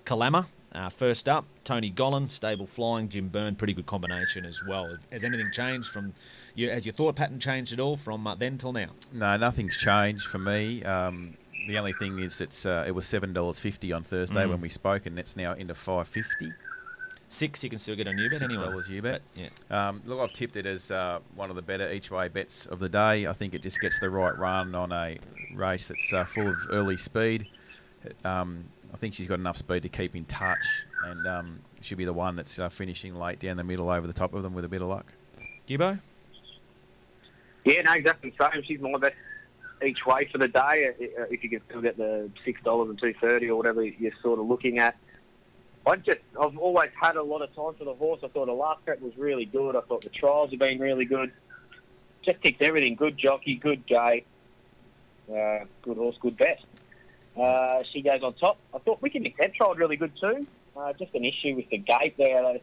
[0.05, 0.47] Kalama.
[0.73, 4.97] Uh, first up, Tony Gollan, stable flying, Jim Byrne, pretty good combination as well.
[5.11, 6.13] Has anything changed from
[6.53, 6.69] you?
[6.69, 8.89] Has your thought pattern changed at all from uh, then till now?
[9.11, 10.83] No, nothing's changed for me.
[10.83, 11.33] Um,
[11.67, 14.49] the only thing is it's uh, it was seven dollars fifty on Thursday Mm.
[14.51, 16.51] when we spoke, and it's now into five fifty.
[17.31, 18.63] Six, you can still get a new bet Six anyway.
[18.69, 19.21] dollars you bet.
[19.35, 19.49] Yeah.
[19.71, 22.79] Um, look, I've tipped it as uh, one of the better each way bets of
[22.79, 23.27] the day.
[23.27, 25.17] I think it just gets the right run on a
[25.53, 27.47] race that's uh, full of early speed.
[28.25, 32.05] Um, I think she's got enough speed to keep in touch, and um, she'll be
[32.05, 34.65] the one that's uh, finishing late down the middle over the top of them with
[34.65, 35.05] a bit of luck.
[35.67, 35.99] Gibbo?
[37.65, 38.63] Yeah, no, exactly the same.
[38.63, 39.15] She's my best
[39.85, 40.89] each way for the day.
[41.19, 44.11] uh, If you can still get the six dollars and two thirty or whatever you're
[44.21, 44.97] sort of looking at.
[45.87, 48.19] I just, I've always had a lot of time for the horse.
[48.23, 49.75] I thought the last prep was really good.
[49.75, 51.31] I thought the trials have been really good.
[52.23, 52.95] Just ticked everything.
[52.95, 54.25] Good jockey, good gate,
[55.31, 56.59] uh, good horse, good bet.
[57.39, 58.57] Uh, she goes on top.
[58.73, 60.45] I thought Wicked Intent trialled really good too.
[60.75, 62.41] Uh, just an issue with the gate there.
[62.41, 62.59] They're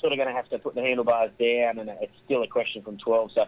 [0.00, 2.82] sort of going to have to put the handlebars down, and it's still a question
[2.82, 3.32] from 12.
[3.32, 3.46] So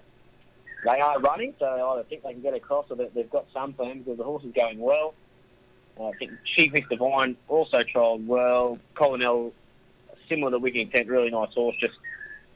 [0.84, 3.72] they are running, so I either think they can get across or they've got some
[3.74, 5.14] firm because the horse is going well.
[5.98, 8.78] Uh, I think She's Miss Divine also trialled well.
[8.94, 9.52] Colonel,
[10.28, 11.94] similar to Wicked Intent, really nice horse, just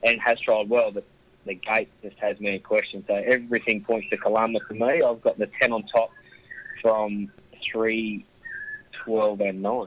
[0.02, 1.05] and has trialled well, but
[1.44, 3.05] the gate just has many questions.
[3.07, 5.02] So everything points to Columbus for me.
[5.02, 6.11] I've got the 10 on top
[6.81, 7.31] from
[7.70, 8.25] 3,
[9.05, 9.87] 12 and 9.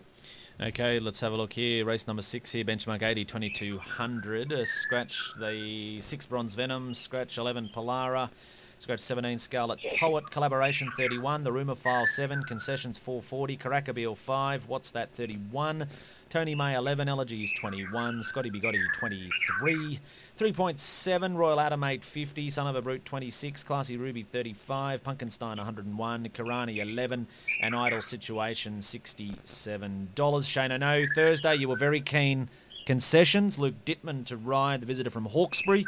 [0.62, 1.84] Okay, let's have a look here.
[1.84, 4.54] Race number six here, benchmark 80, 2200.
[4.54, 8.30] Uh, scratch the six bronze Venom, scratch 11 Polara,
[8.78, 14.92] scratch 17 Scarlet Poet, collaboration 31, the rumour file 7, concessions 440, Caracabeel 5, what's
[14.92, 15.88] that 31,
[16.30, 20.00] Tony May 11, Elegies 21, Scotty Bigotti 23,
[20.38, 26.78] 3.7, Royal Adam 850, Son of a Brute 26, Classy Ruby 35, Punkenstein 101, Karani
[26.78, 27.28] 11,
[27.62, 30.46] and Idle Situation $67.
[30.46, 32.50] Shane, I know Thursday you were very keen.
[32.86, 35.86] Concessions, Luke Dittman to ride the visitor from Hawkesbury.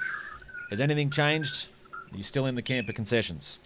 [0.69, 1.67] Has anything changed?
[2.11, 3.59] Are you still in the camp of concessions?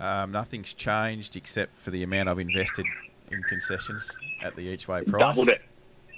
[0.00, 2.86] Um, nothing's changed except for the amount I've invested
[3.30, 4.10] in concessions
[4.42, 5.20] at the each way price.
[5.20, 5.62] Doubled it.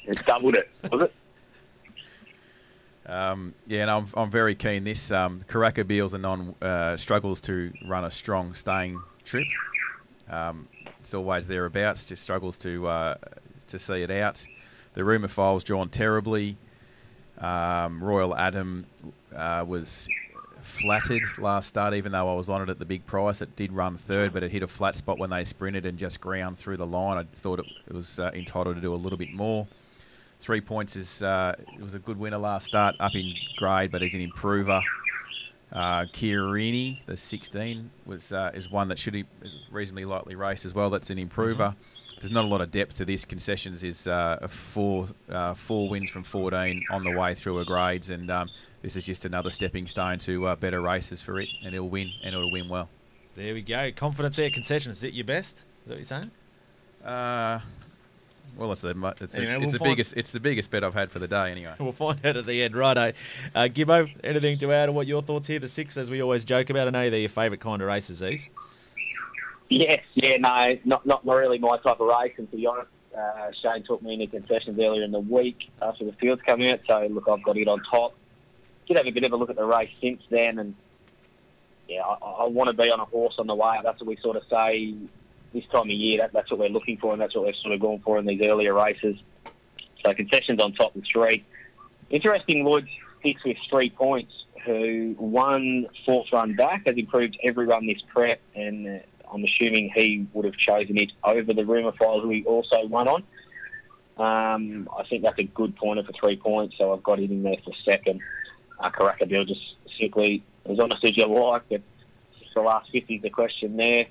[0.09, 1.15] It's doubled it, was it?
[3.07, 4.85] Um, yeah, and I'm, I'm very keen.
[4.85, 9.47] This um, Karaka Beals and non uh, struggles to run a strong staying trip.
[10.31, 10.67] Um,
[11.01, 12.07] it's always thereabouts.
[12.07, 13.15] Just struggles to uh,
[13.69, 14.47] to see it out.
[14.95, 16.57] The rumour file's drawn terribly.
[17.39, 18.87] Um, Royal Adam
[19.35, 20.09] uh, was
[20.61, 23.43] flattered last start, even though I was on it at the big price.
[23.43, 26.21] It did run third, but it hit a flat spot when they sprinted and just
[26.21, 27.19] ground through the line.
[27.19, 29.67] I thought it, it was uh, entitled to do a little bit more.
[30.41, 34.03] Three points is uh, it was a good winner last start, up in grade, but
[34.03, 34.81] he's an improver.
[35.73, 39.25] Uh, Chiarini, the 16, was uh, is one that should be
[39.71, 40.91] reasonably lightly raced as well.
[40.91, 41.75] That's an improver.
[42.21, 43.25] There's not a lot of depth to this.
[43.25, 47.65] Concessions is uh, a four uh, four wins from 14 on the way through a
[47.65, 48.49] grades, and um,
[48.83, 52.11] this is just another stepping stone to uh, better races for it, and it'll win,
[52.23, 52.89] and it'll win well.
[53.37, 53.93] There we go.
[53.93, 54.99] Confidence there, concessions.
[54.99, 55.59] Is it your best?
[55.59, 56.31] Is that what you're saying?
[58.59, 60.71] Well, it's the mu- it's, Anyway, the, it's we'll the find- biggest it's the biggest
[60.71, 61.75] bet I've had for the day anyway.
[61.81, 62.75] We'll find out at the end.
[62.77, 63.13] Righto.
[63.55, 65.61] Uh, Gibbo, anything to add or what your thoughts here?
[65.61, 66.89] The six, as we always joke about.
[66.89, 68.51] I know they're your favourite kind of races, these.
[69.71, 72.33] Yes, yeah, no, not not really my type of race.
[72.39, 76.05] And to be honest, uh, Shane took me into concessions earlier in the week after
[76.05, 76.81] the fields come out.
[76.87, 78.15] So look, I've got it on top.
[78.87, 80.75] Did have a bit of a look at the race since then, and
[81.89, 83.79] yeah, I, I want to be on a horse on the way.
[83.85, 84.95] That's what we sort of say
[85.53, 86.19] this time of year.
[86.19, 88.27] That, that's what we're looking for, and that's what we're sort of going for in
[88.27, 89.23] these earlier races.
[90.05, 91.45] So concessions on top with three.
[92.11, 92.89] Interesting, Lloyd
[93.21, 94.33] sticks with three points.
[94.65, 99.91] Who won fourth run back has improved every run this prep, and uh, I'm assuming
[99.95, 103.23] he would have chosen it over the rumour file, who he also won on.
[104.19, 107.43] Um, I think that's a good pointer for three points, so I've got it in
[107.43, 108.21] there for second.
[108.81, 111.83] Uh, Caracabeel just simply as honest as you like, but
[112.55, 114.07] the last 50 is the question there,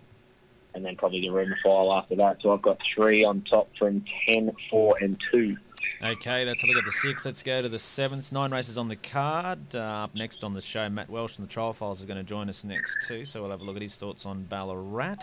[0.77, 2.37] and then probably the rumour file after that.
[2.41, 5.57] So I've got three on top from 10, 4, and 2.
[6.03, 7.25] Okay, that's a look at the sixth.
[7.25, 8.31] Let's go to the seventh.
[8.31, 9.59] Nine races on the card.
[9.75, 12.23] Uh, up next on the show, Matt Welsh from the Trial Files is going to
[12.23, 13.25] join us next too.
[13.25, 15.17] So we'll have a look at his thoughts on Ballarat.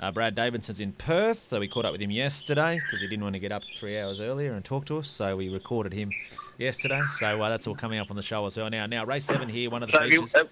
[0.00, 3.22] Uh, Brad Davidson's in Perth, so we caught up with him yesterday because he didn't
[3.22, 5.08] want to get up three hours earlier and talk to us.
[5.08, 6.10] So we recorded him
[6.58, 7.02] yesterday.
[7.16, 8.70] So uh, that's all coming up on the show as well.
[8.70, 10.34] Now, now race seven here, one of the So, you, features.
[10.34, 10.44] uh,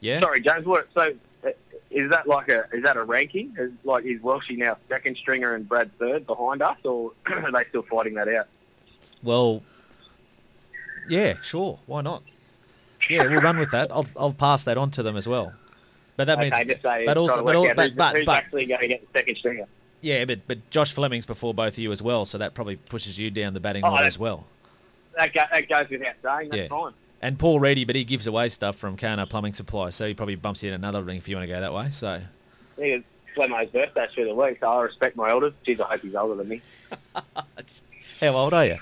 [0.00, 0.20] yeah.
[0.20, 0.64] sorry, James.
[0.66, 0.88] What?
[0.94, 1.12] So,
[1.92, 3.54] is that like a is that a ranking?
[3.58, 7.64] Is like is Welshie now second stringer and Brad third behind us, or are they
[7.68, 8.48] still fighting that out?
[9.22, 9.62] Well,
[11.08, 11.78] yeah, sure.
[11.86, 12.22] Why not?
[13.10, 13.90] Yeah, we'll run with that.
[13.90, 15.52] I'll, I'll pass that on to them as well.
[16.16, 17.04] But that means, okay, just say.
[17.04, 19.36] but also- but work but- who's, but- who's but- actually going to get the second
[19.38, 19.66] stringer?
[20.00, 23.18] yeah, but but Josh Fleming's before both of you as well, so that probably pushes
[23.18, 24.46] you down the batting Oh, that- as well.
[25.18, 26.48] That, go, that goes without saying.
[26.50, 26.68] That's Yeah.
[26.68, 26.92] fine.
[27.22, 30.34] And Paul Reedy, but he gives away stuff from Kano Plumbing Supply, so he probably
[30.34, 31.90] bumps you in another ring if you want to go that way.
[31.92, 32.20] So
[32.76, 33.06] Yeah, it's
[33.36, 35.52] Flemo's birthday through the week, so I respect my elders.
[35.64, 36.60] Jeez, I hope he's older than me.
[38.20, 38.76] how old are you?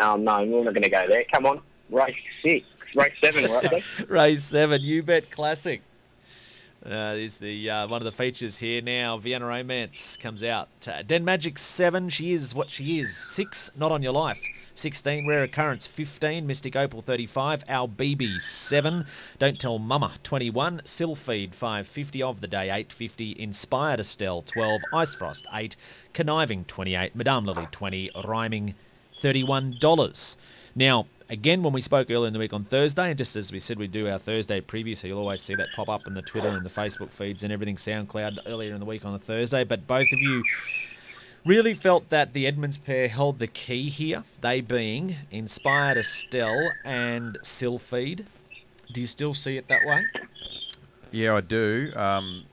[0.00, 1.24] Um, no, we're not going to go there.
[1.30, 3.80] Come on, race six, race seven, there.
[4.08, 5.82] Race seven, you bet classic.
[6.84, 9.16] Uh, is the uh, one of the features here now.
[9.16, 10.68] Vienna Romance comes out.
[10.86, 12.10] Uh, Den Magic seven.
[12.10, 13.16] She is what she is.
[13.16, 13.70] Six.
[13.74, 14.42] Not on your life.
[14.74, 19.06] 16, Rare Occurrence 15, Mystic Opal 35, Our BB 7,
[19.38, 25.46] Don't Tell Mama 21, Sylpheed 550 of the day 850, Inspired Estelle 12, Ice Frost
[25.52, 25.76] 8,
[26.12, 28.74] Conniving 28, Madame Lily 20, Rhyming
[29.16, 30.36] $31.
[30.74, 33.60] Now, again, when we spoke earlier in the week on Thursday, and just as we
[33.60, 36.22] said we do our Thursday preview, so you'll always see that pop up in the
[36.22, 39.62] Twitter and the Facebook feeds and everything SoundCloud earlier in the week on a Thursday.
[39.62, 40.42] But both of you
[41.44, 47.38] really felt that the Edmonds pair held the key here, they being Inspired Estelle and
[47.42, 48.26] Sylpheed.
[48.92, 50.06] Do you still see it that way?
[51.10, 51.92] Yeah, I do.
[51.96, 52.44] Um,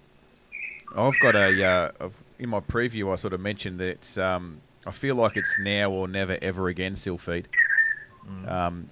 [0.96, 3.12] I've got a uh, in my preview.
[3.12, 6.96] I sort of mentioned that um, I feel like it's now or never ever again.
[6.96, 7.48] Sylpheed
[8.48, 8.90] um,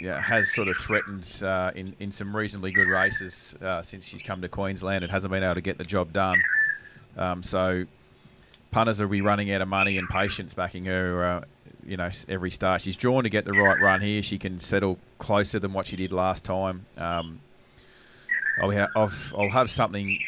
[0.00, 4.22] yeah, has sort of threatened uh, in in some reasonably good races uh, since she's
[4.22, 6.42] come to Queensland and hasn't been able to get the job done.
[7.16, 7.84] Um, so
[8.74, 11.24] punters will be running out of money and patience backing her.
[11.24, 11.44] Uh,
[11.86, 14.22] you know, every start she's drawn to get the right run here.
[14.22, 16.86] She can settle closer than what she did last time.
[16.96, 17.40] Um,
[18.60, 20.18] I'll, ha- I've, I'll have something.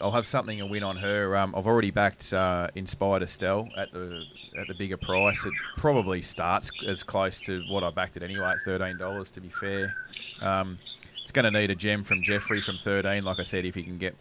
[0.00, 1.36] I'll have something a win on her.
[1.36, 4.22] Um, I've already backed uh, Inspired Estelle at the
[4.60, 5.46] at the bigger price.
[5.46, 9.30] It probably starts as close to what I backed it anyway at thirteen dollars.
[9.32, 9.94] To be fair,
[10.42, 10.78] um,
[11.22, 13.24] it's going to need a gem from Jeffrey from thirteen.
[13.24, 14.16] Like I said, if he can get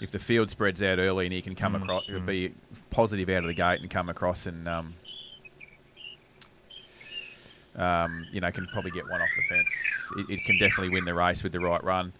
[0.00, 2.24] if the field spreads out early and he can come Mm, across, mm.
[2.26, 2.52] be
[2.92, 4.94] positive out of the gate and come across and um,
[7.74, 9.72] um, you know can probably get one off the fence.
[10.18, 12.12] It, it can definitely win the race with the right run.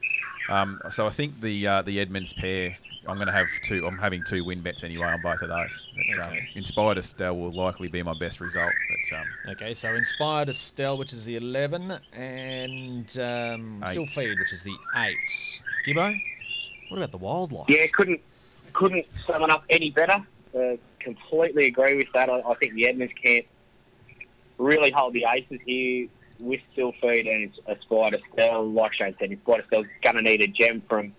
[0.49, 2.77] Um, so I think the uh, the Edmonds pair.
[3.05, 3.85] I'm going to have two.
[3.85, 5.87] I'm having two win bets anyway on both of those.
[5.97, 6.49] But, um, Okay.
[6.55, 8.71] Inspired Estelle will likely be my best result.
[9.11, 13.95] But um, Okay, so Inspired Estelle, which is the 11, and um, Eight.
[13.95, 15.17] Sylpheed, which is the 8.
[15.85, 16.17] Gibbo,
[16.91, 17.67] what about the wildlife?
[17.69, 18.21] Yeah, couldn't
[18.73, 20.25] couldn't sum it up any better.
[20.55, 22.29] Uh, completely agree with that.
[22.29, 23.47] I, I think the Edmonds camp
[24.59, 26.09] really hold the aces here
[26.41, 28.71] with Sylpheed and Inspired Estelle.
[28.71, 31.15] Like Shane said, Inspired Estelle's going to need a gem from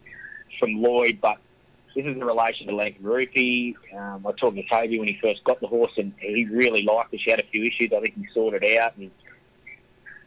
[0.60, 1.40] from Lloyd, but
[1.96, 3.76] this is in relation to Lincoln Rupee.
[3.96, 7.14] Um, I talked to Toby when he first got the horse, and he really liked
[7.14, 7.22] it.
[7.22, 7.92] She had a few issues.
[7.92, 8.98] I think he sorted out.
[8.98, 9.12] And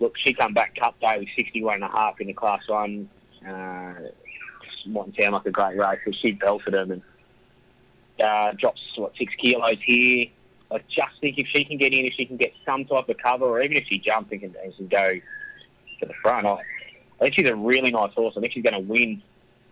[0.00, 3.08] look, she come back Cup Day with 61 and a half in the Class 1.
[3.46, 3.94] Uh,
[4.86, 7.02] mightn't sound like a great race, but she belted him and
[8.22, 10.28] uh, drops what six kilos here.
[10.70, 13.16] I just think if she can get in, if she can get some type of
[13.18, 15.20] cover, or even if she jumps and can, and can go
[16.00, 16.60] to the front, I, I
[17.20, 18.34] think she's a really nice horse.
[18.36, 19.22] I think she's going to win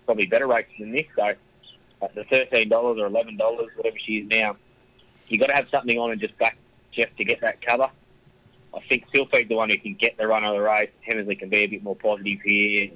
[0.07, 1.07] probably better races than this.
[1.17, 1.35] So
[2.03, 4.57] at the thirteen dollars or eleven dollars, whatever she is now,
[5.29, 6.57] you got to have something on and just back
[6.93, 7.91] Jeff to get that cover.
[8.73, 10.91] I think Sylpheed's the one who can get the run of the race.
[11.03, 12.91] Hemmersley can be a bit more positive here.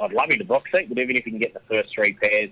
[0.00, 2.14] I'd love him to box seat, but even if he can get the first three
[2.14, 2.50] pairs,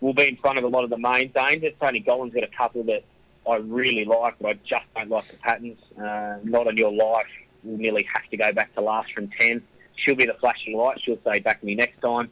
[0.00, 1.74] we'll be in front of a lot of the main dangers.
[1.80, 3.04] Tony Gollan's got a couple that
[3.48, 5.78] I really like, but I just don't like the patterns.
[5.96, 7.26] Uh, not on your life.
[7.64, 9.62] We'll nearly have to go back to last from 10.
[9.96, 11.00] She'll be the flashing light.
[11.02, 12.30] She'll say, back me next time.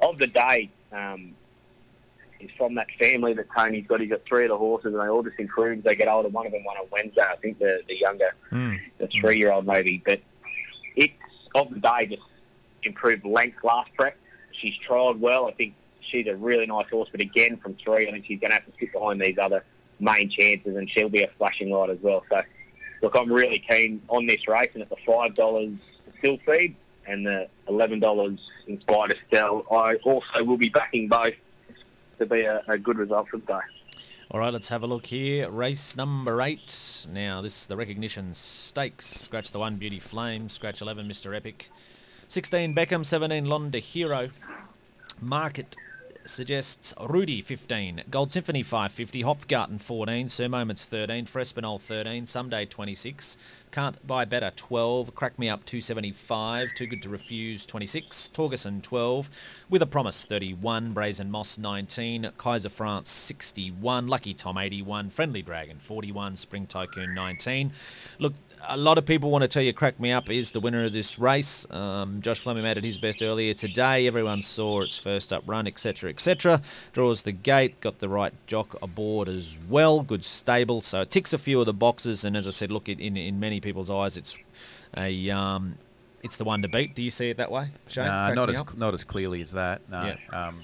[0.00, 1.34] Of the day, um,
[2.40, 4.00] is from that family that Tony's got.
[4.00, 6.28] He's got three of the horses, and they all just improve as they get older.
[6.28, 7.22] One of them won on Wednesday.
[7.22, 8.74] I think the, the younger Hmm.
[8.98, 10.20] the three-year-old maybe, but
[10.94, 11.12] it's
[11.56, 12.22] of the day just
[12.84, 14.16] improved length last prep.
[14.52, 15.46] She's trialled well.
[15.46, 15.74] I think
[16.10, 18.66] she's a really nice horse, but again from three, I think she's going to have
[18.66, 19.64] to sit behind these other
[20.00, 22.24] main chances, and she'll be a flashing light as well.
[22.28, 22.40] So,
[23.02, 25.72] look, I'm really keen on this race, and at the five dollars
[26.20, 31.34] Sylpheed and the eleven dollars Inspired Estelle, I also will be backing both
[32.18, 33.60] to be a, a good result for the day.
[34.30, 35.48] All right, let's have a look here.
[35.48, 37.06] Race number eight.
[37.10, 39.06] Now, this is the recognition stakes.
[39.06, 40.50] Scratch the one, Beauty Flame.
[40.50, 41.34] Scratch 11, Mr.
[41.34, 41.70] Epic.
[42.28, 43.06] 16, Beckham.
[43.06, 44.28] 17, Londa Hero.
[45.18, 45.76] Market
[46.28, 53.36] suggests Rudy 15, Gold Symphony 550, Hopgarten 14, Sir Moments 13, Frespinol 13, Someday 26,
[53.70, 59.30] Can't Buy Better 12, Crack Me Up 275, Too Good to Refuse 26, Torgerson 12,
[59.68, 65.78] With a Promise 31, Brazen Moss 19, Kaiser France 61, Lucky Tom 81, Friendly Dragon
[65.78, 67.72] 41, Spring Tycoon 19.
[68.18, 68.34] Look,
[68.66, 70.92] a lot of people want to tell you Crack Me Up is the winner of
[70.92, 71.66] this race.
[71.70, 74.06] Um, Josh Fleming made it his best earlier today.
[74.06, 76.60] Everyone saw its first up run, etc., etc.
[76.92, 80.02] Draws the gate, got the right jock aboard as well.
[80.02, 82.24] Good stable, so it ticks a few of the boxes.
[82.24, 84.36] And as I said, look, in in many people's eyes, it's
[84.96, 85.78] a um,
[86.22, 86.94] it's the one to beat.
[86.94, 88.06] Do you see it that way, Shane?
[88.06, 89.82] Nah, not as not as clearly as that.
[89.90, 90.04] No.
[90.04, 90.46] Yeah.
[90.46, 90.62] Um,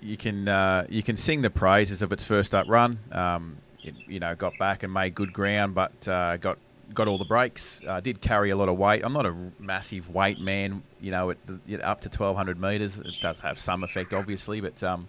[0.00, 2.98] you can uh, you can sing the praises of its first up run.
[3.10, 6.58] Um, it, you know, got back and made good ground, but uh, got
[6.94, 7.82] got all the breaks.
[7.86, 9.02] Uh, did carry a lot of weight.
[9.04, 10.82] I'm not a massive weight man.
[11.00, 14.60] You know, at, the- at up to 1,200 metres, it does have some effect, obviously,
[14.60, 14.82] but.
[14.82, 15.08] Um,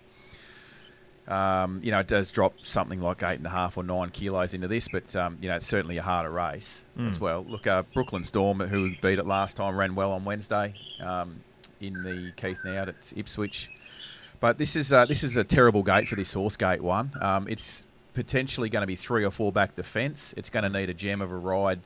[1.28, 4.54] um, you know, it does drop something like eight and a half or nine kilos
[4.54, 7.46] into this, but um, you know, it's certainly a harder race as well.
[7.48, 11.40] Look, uh, Brooklyn Storm, who beat it last time, ran well on Wednesday um,
[11.80, 13.72] in the Keith Noud at Ipswich.
[14.42, 17.12] But this is uh, this is a terrible gate for this horse gate one.
[17.22, 20.34] Um, it's potentially going to be three or four back the fence.
[20.38, 21.80] It's going to need a gem of a ride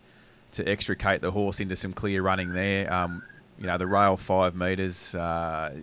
[0.51, 2.91] to extricate the horse into some clear running there.
[2.91, 3.23] Um,
[3.59, 5.15] you know, the rail five metres.
[5.15, 5.73] Uh,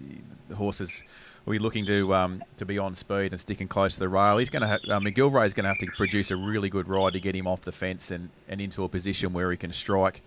[0.49, 1.03] the horses
[1.45, 4.39] will be looking to um, to be on speed and sticking close to the rail.
[4.39, 6.89] He's going to have, uh, McGilvray is going to have to produce a really good
[6.89, 9.73] ride to get him off the fence and, and into a position where he can
[9.73, 10.23] strike.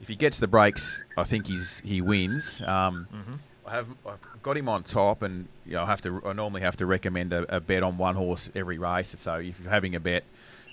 [0.00, 2.62] If he gets the breaks, I think he's he wins.
[2.62, 6.22] Um, I have I've got him on top, and you know, I have to.
[6.24, 9.14] I normally have to recommend a, a bet on one horse every race.
[9.18, 10.24] So if you're having a bet,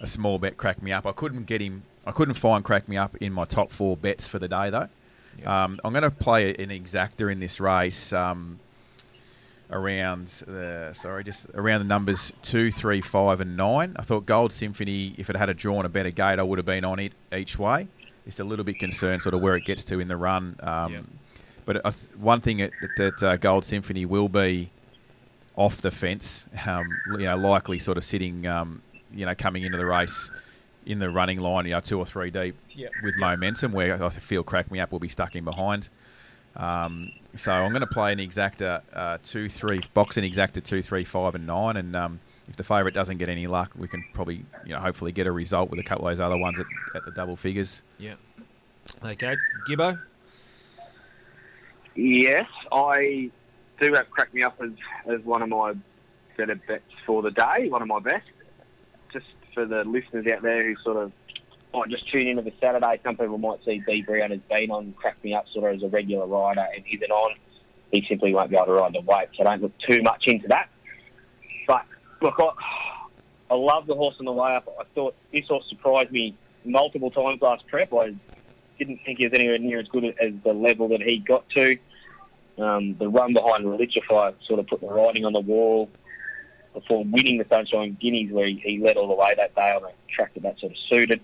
[0.01, 1.05] a small bet, crack me up.
[1.05, 1.83] I couldn't get him.
[2.05, 4.89] I couldn't find crack me up in my top four bets for the day though.
[5.45, 8.13] Um, I'm going to play an exactor in this race.
[8.13, 8.59] Um,
[9.71, 13.95] around the sorry, just around the numbers two, three, five, and nine.
[13.97, 16.65] I thought Gold Symphony, if it had a drawn a better gate, I would have
[16.65, 17.87] been on it each way.
[18.25, 20.55] Just a little bit concerned, sort of where it gets to in the run.
[20.61, 20.99] Um, Yeah.
[21.65, 21.83] But
[22.17, 24.69] one thing that, that uh, Gold Symphony will be
[25.55, 28.81] off the fence, um, you know, likely sort of sitting, um,
[29.13, 30.29] you know, coming into the race
[30.85, 32.91] in the running line, you know, two or three deep Yep.
[33.03, 35.89] with momentum, where I feel Crack Me Up will be stuck in behind.
[36.55, 40.81] Um, so I'm going to play an exacta uh, two, three, box an exacta two,
[40.81, 44.05] three, five, and nine, and um, if the favourite doesn't get any luck, we can
[44.13, 46.65] probably, you know, hopefully get a result with a couple of those other ones at,
[46.93, 47.81] at the double figures.
[47.97, 48.13] Yeah.
[49.03, 49.35] Okay,
[49.67, 49.99] Gibbo.
[51.95, 53.31] Yes, I
[53.79, 54.71] do have Crack Me Up as,
[55.07, 55.73] as one of my
[56.37, 58.25] better bets for the day, one of my best.
[59.13, 61.11] Just for the listeners out there who sort of
[61.73, 64.93] might just tune into the Saturday, some people might see D Brown has been on
[64.93, 67.35] Crack Me Up sort of as a regular rider and isn't on.
[67.91, 70.47] He simply won't be able to ride the weight, so don't look too much into
[70.49, 70.69] that.
[71.65, 71.85] But
[72.21, 72.49] look, I,
[73.51, 74.67] I love the horse on the way up.
[74.79, 77.93] I thought this horse surprised me multiple times last prep.
[77.93, 78.15] I
[78.77, 81.77] didn't think he was anywhere near as good as the level that he got to.
[82.57, 85.89] Um, the run behind Religify sort of put the writing on the wall
[86.73, 89.83] before winning the Sunshine Guineas, where he, he led all the way that day on
[89.83, 91.21] a track that that sort of suited,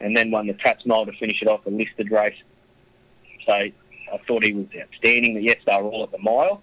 [0.00, 2.36] and then won the Tats Mile to finish it off, a listed race.
[3.46, 3.72] So I
[4.26, 5.34] thought he was outstanding.
[5.34, 6.62] The Yes, they were all at the mile.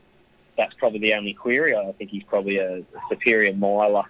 [0.58, 1.76] That's probably the only query.
[1.76, 4.04] I think he's probably a, a superior miler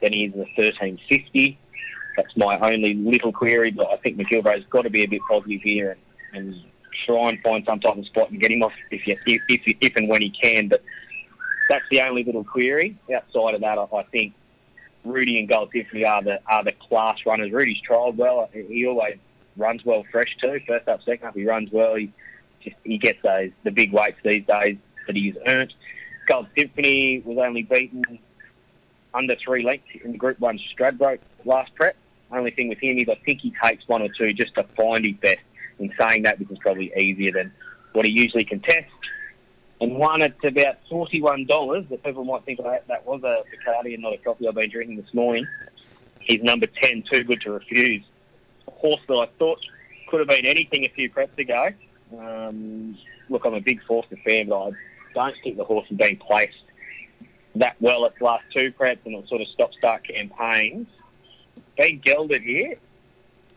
[0.00, 1.58] than he is in the 1350.
[2.18, 5.62] That's my only little query, but I think McGilvray's got to be a bit positive
[5.62, 5.96] here
[6.32, 6.62] and, and
[7.06, 9.76] try and find some type of spot and get him off if, you, if, if,
[9.80, 10.66] if and when he can.
[10.66, 10.82] But
[11.68, 12.98] that's the only little query.
[13.14, 14.34] Outside of that, I, I think
[15.04, 17.52] Rudy and Gold Symphony are the are the class runners.
[17.52, 18.50] Rudy's trialled well.
[18.52, 19.18] He always
[19.56, 20.60] runs well fresh too.
[20.66, 21.94] First up, second up, he runs well.
[21.94, 22.12] He
[22.64, 24.76] just he gets those the big weights these days
[25.06, 25.72] that he's earned.
[26.26, 28.18] Gold Symphony was only beaten
[29.14, 31.94] under three lengths in the Group One Stradbroke last prep.
[32.30, 35.04] Only thing with him is I think he takes one or two just to find
[35.04, 35.40] his best.
[35.78, 37.52] In saying that, this is probably easier than
[37.92, 38.92] what he usually contests.
[39.80, 41.84] And one at about forty-one dollars.
[41.88, 44.70] That people might think that that was a Bacardi and not a coffee I've been
[44.70, 45.46] drinking this morning.
[46.20, 48.02] He's number ten, too good to refuse.
[48.66, 49.60] A horse that I thought
[50.08, 51.70] could have been anything a few preps ago.
[52.18, 52.98] Um,
[53.28, 54.70] look, I'm a big Forster fan, but I
[55.14, 56.58] don't think the horse has been placed
[57.54, 60.88] that well its last two preps and it sort of stop-start campaigns.
[61.78, 62.74] Being gelded here,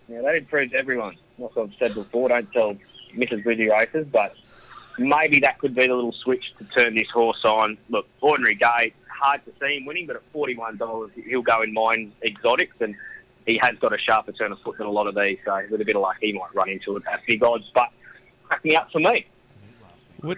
[0.08, 1.18] Now that improves everyone.
[1.40, 2.78] Like I've said before, don't tell
[3.16, 3.44] Mrs.
[3.44, 4.36] Brizzy Races, but
[5.00, 7.78] maybe that could be the little switch to turn this horse on.
[7.90, 11.74] Look, ordinary gate, hard to see him winning, but at forty-one dollars, he'll go in
[11.74, 12.96] mine exotics, and
[13.48, 15.40] he has got a sharper turn of foot than a lot of these.
[15.44, 17.72] So with a bit of luck, he might run into it at big odds.
[17.74, 17.90] But
[18.44, 19.26] cracking up for me.
[20.20, 20.38] What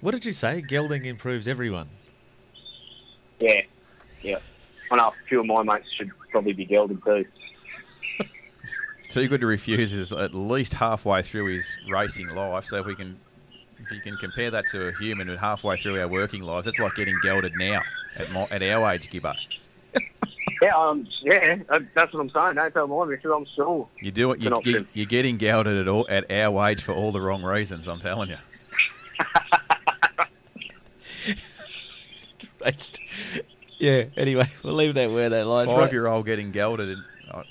[0.00, 0.62] What did you say?
[0.62, 1.88] Gelding improves everyone.
[3.38, 3.62] Yeah,
[4.22, 4.38] yeah.
[4.90, 7.24] I know a few of my mates should probably be gelded too.
[9.08, 12.66] Too good to refuse is at least halfway through his racing life.
[12.66, 13.18] So if we can,
[13.78, 16.78] if you can compare that to a human and halfway through our working lives, that's
[16.78, 17.80] like getting gelded now
[18.16, 19.34] at my, at our age, Gibber.
[20.62, 21.56] Yeah, um, yeah,
[21.94, 22.54] that's what I'm saying.
[22.54, 23.86] Don't tell my because I'm sure.
[24.00, 24.40] you do it.
[24.40, 27.86] You, you, you're getting gelded at all at our age for all the wrong reasons.
[27.88, 28.38] I'm telling you.
[33.78, 34.04] Yeah.
[34.16, 35.66] Anyway, we'll leave that where that lies.
[35.66, 36.98] Five year old getting gelded.
[37.30, 37.42] Uh,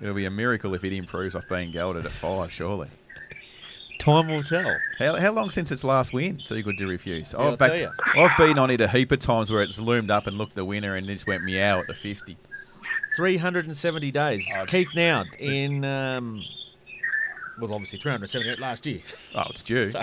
[0.00, 2.50] it'll be a miracle if it improves off being gelded at five.
[2.52, 2.88] Surely.
[3.98, 4.76] Time will tell.
[4.98, 6.38] How, how long since its last win?
[6.44, 7.32] Too good to refuse.
[7.32, 7.80] Yeah, I'll I've, backed- tell
[8.16, 8.22] you.
[8.28, 10.64] I've been on it a heap of times where it's loomed up and looked the
[10.64, 12.36] winner and just went meow at the 50.
[13.16, 14.46] 370 days.
[14.58, 16.42] Oh, Keith Noud in, um,
[17.60, 19.00] well, obviously 378 last year.
[19.34, 19.88] Oh, it's due.
[19.90, 20.02] So,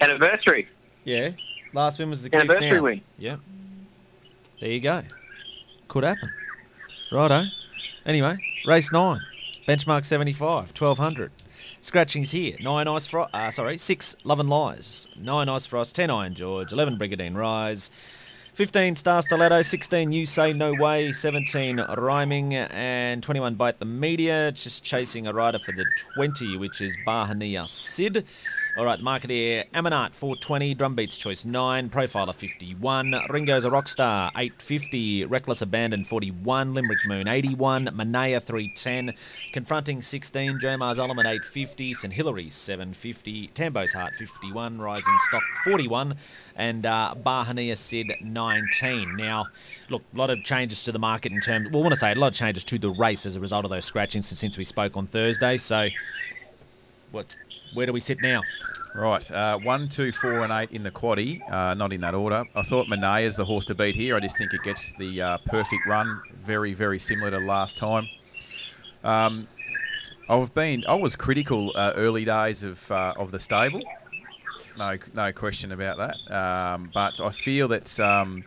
[0.00, 0.68] Anniversary,
[1.04, 1.30] yeah.
[1.72, 2.82] Last win was the Keith anniversary Noud.
[2.82, 3.00] win.
[3.18, 3.40] Yep.
[4.60, 5.02] There you go.
[5.88, 6.32] Could happen.
[7.12, 7.44] Righto.
[8.04, 9.20] Anyway, race nine.
[9.68, 11.32] Benchmark 75, 1200.
[11.80, 12.56] Scratchings here.
[12.60, 13.34] Nine Ice Frost.
[13.34, 15.08] Uh, sorry, six Love and Lies.
[15.16, 17.90] Nine Ice Frost, 10 Iron George, 11 Brigadine Rise.
[18.54, 24.50] 15 Star Stiletto, 16 You Say No Way, 17 Rhyming, and 21 Bite the Media.
[24.52, 25.84] Just chasing a rider for the
[26.14, 28.24] 20, which is Bahania Sid.
[28.76, 35.62] All right, Marketeer Amanat 420, Drumbeats Choice 9, Profiler 51, Ringo's a Rockstar 850, Reckless
[35.62, 39.14] Abandon 41, Limerick Moon 81, Manea 310,
[39.54, 46.14] Confronting 16, Jomar's Element 850, St Hilary's 750, Tambo's Heart 51, Rising Stock 41,
[46.54, 49.16] and uh, Bahania Sid 19.
[49.16, 49.46] Now,
[49.88, 52.12] look, a lot of changes to the market in terms, well, I want to say
[52.12, 54.64] a lot of changes to the race as a result of those scratchings since we
[54.64, 55.56] spoke on Thursday.
[55.56, 55.88] So,
[57.10, 57.38] what?
[57.76, 58.40] Where do we sit now?
[58.94, 62.42] Right, uh, one, two, four, and eight in the quaddy, uh, not in that order.
[62.54, 64.16] I thought Manea is the horse to beat here.
[64.16, 68.08] I just think it gets the uh, perfect run, very, very similar to last time.
[69.04, 69.46] Um,
[70.30, 73.82] I've been, I was critical uh, early days of uh, of the stable,
[74.78, 76.34] no, no question about that.
[76.34, 78.42] Um, but I feel that um,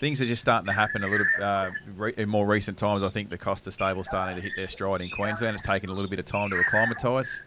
[0.00, 3.02] things are just starting to happen a little uh, re- in more recent times.
[3.02, 5.54] I think the Costa stable starting to hit their stride in Queensland.
[5.54, 7.42] It's taken a little bit of time to acclimatise,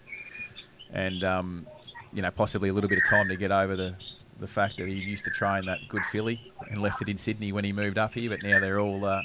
[0.93, 1.67] and um,
[2.13, 3.95] you know possibly a little bit of time to get over the
[4.39, 7.51] the fact that he used to train that good filly and left it in Sydney
[7.51, 8.29] when he moved up here.
[8.29, 9.21] But now they're all uh,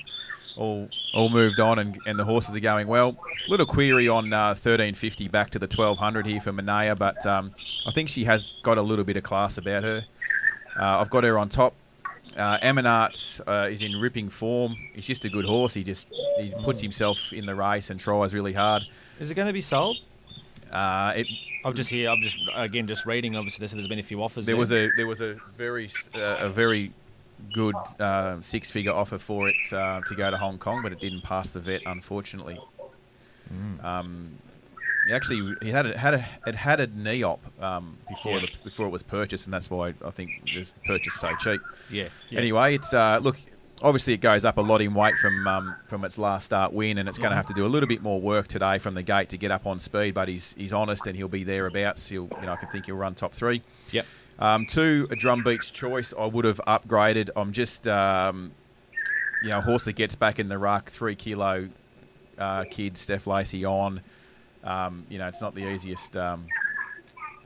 [0.57, 3.17] all all moved on, and, and the horses are going well.
[3.49, 7.55] Little query on uh, 1350 back to the 1200 here for Manea, but um,
[7.87, 10.05] I think she has got a little bit of class about her.
[10.79, 11.75] Uh, I've got her on top.
[12.37, 14.77] Uh, Eminart uh, is in ripping form.
[14.93, 15.75] He's just a good horse.
[15.75, 16.09] He just
[16.39, 18.85] he puts himself in the race and tries really hard.
[19.19, 19.97] Is it going to be sold?
[20.71, 21.27] Uh, it,
[21.65, 22.11] I'm just here.
[22.11, 23.37] I'm just again just reading.
[23.37, 24.47] Obviously, there's, there's been a few offers.
[24.47, 26.93] there was a there was a very uh, a very
[27.53, 31.01] good uh, six figure offer for it uh, to go to Hong Kong, but it
[31.01, 32.59] didn't pass the vet, unfortunately.
[33.83, 34.39] Um,
[35.13, 38.41] actually, he had a, had a it had a knee op um, before Yeah.
[38.41, 41.61] the, before it was purchased, and that's why I think it was purchased so cheap.
[41.91, 42.09] yeah.
[42.29, 42.41] yeah.
[42.41, 43.39] Anyway, it's uh, look.
[43.81, 46.99] Obviously, it goes up a lot in weight from um, from its last start win,
[46.99, 49.03] and it's going to have to do a little bit more work today from the
[49.03, 50.15] gate to get up on speed.
[50.15, 52.09] But he's he's honest, and he'll be thereabouts.
[52.09, 53.63] He'll, you know, I can think he'll run top three.
[53.93, 54.07] Yep.
[54.41, 56.15] Um, two, a drum beats choice.
[56.17, 57.31] I would have upgraded.
[57.35, 58.53] I'm just, um,
[59.43, 61.69] you know, a horse that gets back in the ruck, three kilo
[62.39, 64.01] uh, kid, Steph Lacey on.
[64.63, 66.47] Um, you know, it's not the easiest, um,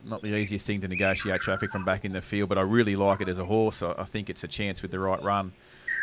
[0.04, 2.96] not the easiest thing to negotiate traffic from back in the field, but I really
[2.96, 3.82] like it as a horse.
[3.82, 5.52] I, I think it's a chance with the right run.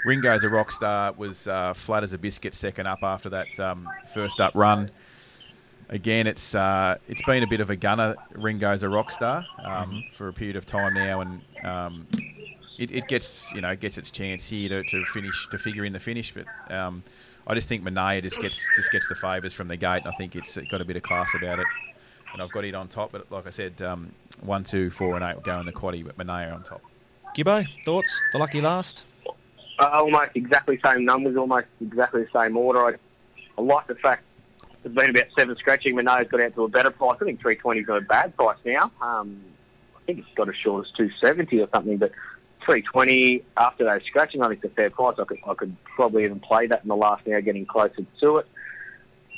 [0.06, 1.12] Ringo's a rock star.
[1.14, 4.92] Was uh, flat as a biscuit, second up after that um, first up run
[5.90, 8.16] again, it's uh, it's been a bit of a gunner.
[8.34, 12.08] Ringo's a rock star um, for a period of time now, and um,
[12.78, 15.94] it, it gets you know gets its chance here to, to finish to figure in
[15.94, 16.34] the finish.
[16.34, 17.04] But um,
[17.48, 20.12] I just think Manea just gets just gets the favours from the gate, and I
[20.18, 21.68] think it's got a bit of class about it.
[22.32, 25.26] And I've got it on top, but like I said, um, one, two, four, and
[25.26, 26.82] eight will go in the quaddy, but Manea on top.
[27.36, 28.22] Gibbo, thoughts?
[28.34, 29.04] The lucky last.
[29.80, 32.86] Almost exactly same numbers, almost exactly the same order.
[32.86, 32.94] I,
[33.58, 34.24] I like the fact
[34.84, 35.96] there's been about seven scratching.
[35.96, 37.18] Mino's got out to a better price.
[37.22, 38.92] I think 320 is a bad price now.
[39.02, 39.42] Um,
[39.96, 42.12] I think it's got as short as 270 or something, but
[42.66, 45.16] 320 after those scratching, I think it's a fair price.
[45.20, 48.38] I could, I could probably even play that in the last hour, getting closer to
[48.38, 48.48] it.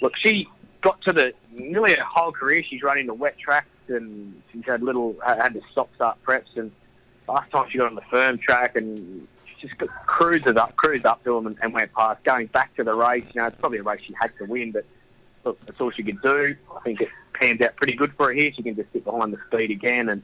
[0.01, 0.47] Look, she
[0.81, 2.63] got to the nearly her whole career.
[2.63, 6.55] She's running the wet tracks and she's had little had to stop start preps.
[6.55, 6.71] And
[7.27, 9.27] last time she got on the firm track and
[9.61, 12.23] just cruises up, cruised up to him and, and went past.
[12.23, 14.71] Going back to the race, you know, it's probably a race she had to win,
[14.71, 14.85] but
[15.43, 16.55] look, that's all she could do.
[16.75, 18.51] I think it pans out pretty good for her here.
[18.53, 20.23] She can just sit behind the speed again, and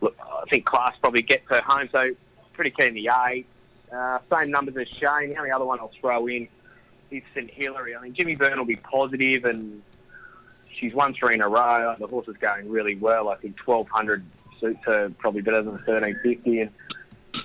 [0.00, 1.88] look, I think class probably gets her home.
[1.90, 2.14] So
[2.52, 3.46] pretty keen the eight.
[3.92, 5.30] Uh, same numbers as Shane.
[5.30, 6.48] The only other one I'll throw in
[7.10, 7.96] is St Hilary.
[7.96, 9.82] I mean, Jimmy Byrne will be positive, and
[10.70, 11.96] she's won three in a row.
[11.98, 13.28] The horse is going really well.
[13.28, 14.24] I think 1200
[14.60, 16.70] suits her probably better than 1350, and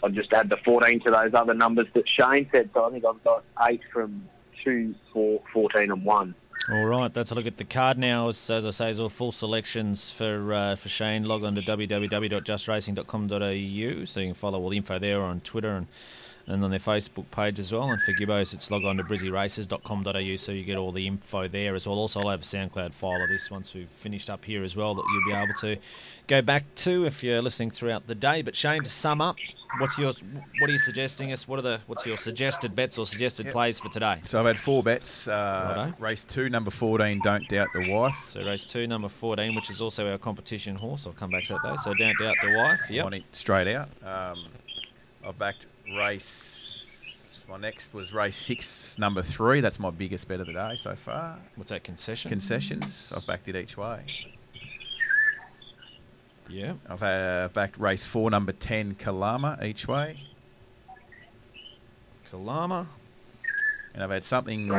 [0.02, 2.70] I'll just add the 14 to those other numbers that Shane said.
[2.74, 4.28] So I think I've got eight from
[4.64, 6.34] two, four, 14, and one.
[6.70, 8.30] All right, that's a look at the card now.
[8.30, 11.26] As, as I say, is all full selections for uh, for Shane.
[11.26, 15.88] Log on to www.justracing.com.au so you can follow all the info there on Twitter and
[16.46, 17.84] and on their Facebook page as well.
[17.89, 21.76] And for Gibbos, it's log on to brizzyraces.com.au so you get all the info there
[21.76, 21.98] as well.
[21.98, 24.94] Also, I'll have a SoundCloud file of this once we've finished up here as well
[24.96, 25.78] that you'll be able to
[26.28, 28.41] go back to if you're listening throughout the day.
[28.41, 29.38] But Shane, to sum up,
[29.80, 30.08] what's your
[30.60, 31.48] what are you suggesting us?
[31.48, 33.54] What are the what's your suggested bets or suggested Yep.
[33.54, 34.20] plays for today?
[34.24, 35.28] So I've had four bets.
[35.28, 35.94] Uh, Righto.
[36.04, 38.16] race two, number 14, Don't Doubt the Wife.
[38.30, 41.08] So race two, number 14, which is also our competition horse.
[41.08, 41.76] I'll come back to that though.
[41.78, 42.82] So don't doubt the wife.
[42.89, 43.10] Yeah.
[43.32, 43.89] Straight out.
[44.04, 44.46] Um,
[45.26, 45.66] I've backed
[45.98, 47.46] race.
[47.50, 49.60] My next was race six, number three.
[49.62, 51.38] That's my biggest bet of the day so far.
[51.56, 52.30] What's that concession?
[52.30, 53.14] Concessions.
[53.16, 54.00] I've backed it each way.
[56.50, 56.74] Yeah.
[56.89, 60.20] I've uh, backed race four, number 10, Kalama, each way.
[62.30, 62.88] Kalama.
[63.94, 64.72] And I've had something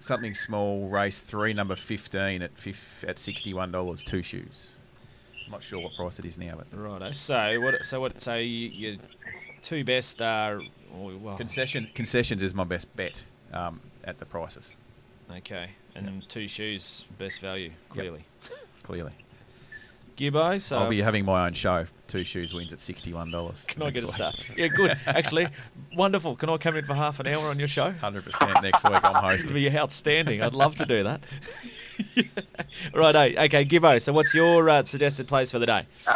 [0.00, 4.74] something small, race three, number 15 at fif- at $61, two shoes.
[5.46, 7.12] I'm not sure what price it is now, but Righto.
[7.12, 7.84] So what?
[7.86, 8.20] So what?
[8.20, 8.96] So you, your
[9.62, 10.60] two best are.
[10.94, 14.74] oh, Well, concession concessions is my best bet um, at the prices,
[15.30, 18.24] okay, and two shoes best value clearly.
[18.82, 19.12] clearly.
[20.16, 20.60] Gibbo.
[20.60, 21.86] So I'll be having my own show.
[22.08, 23.66] Two shoes wins at $61.
[23.68, 24.34] Can I get a start?
[24.56, 24.98] Yeah, good.
[25.06, 25.46] Actually,
[25.94, 26.34] wonderful.
[26.34, 27.92] Can I come in for half an hour on your show?
[27.92, 29.54] 100% next week I'm It'd hosting.
[29.54, 30.42] be outstanding.
[30.42, 31.20] I'd love to do that.
[32.94, 34.00] Right, okay, Gibbo.
[34.00, 35.86] So, what's your uh, suggested place for the day?
[36.06, 36.10] Uh,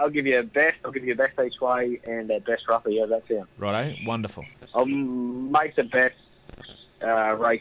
[0.00, 0.76] I'll give you a best.
[0.84, 2.90] I'll give you a best each way and a best rougher.
[2.90, 3.42] Yeah, that's it.
[3.58, 4.44] Righto, wonderful.
[4.74, 6.14] I'll make the best
[7.02, 7.60] uh, race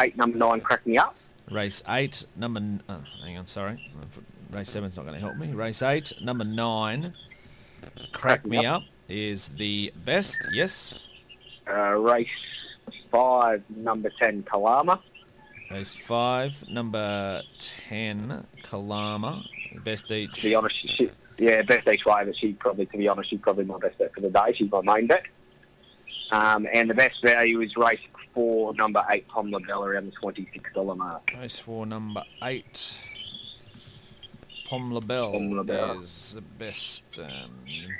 [0.00, 1.14] eight, number nine, crack me up.
[1.50, 2.58] Race eight, number.
[2.60, 3.90] n- Oh, hang on, sorry.
[4.50, 5.48] Race seven's not going to help me.
[5.52, 7.12] Race eight, number nine.
[8.12, 10.38] Crack me up is the best.
[10.52, 10.98] Yes.
[11.68, 12.26] Uh, race
[13.10, 15.00] five, number ten, Kalama.
[15.74, 19.42] Race five, number ten, Kalama.
[19.82, 20.34] Best each.
[20.34, 23.40] To be honest, she, yeah, best each way, but she probably, to be honest, she's
[23.40, 24.54] probably my best bet for the day.
[24.56, 25.24] She's my main bet.
[26.30, 27.98] Um, and the best value is race
[28.32, 31.32] four, number eight, Pom LaBelle, around the twenty-six dollar mark.
[31.36, 32.96] Race four, number eight.
[34.64, 35.98] Pom LaBelle Pom LaBelle.
[36.00, 37.50] is the best, um,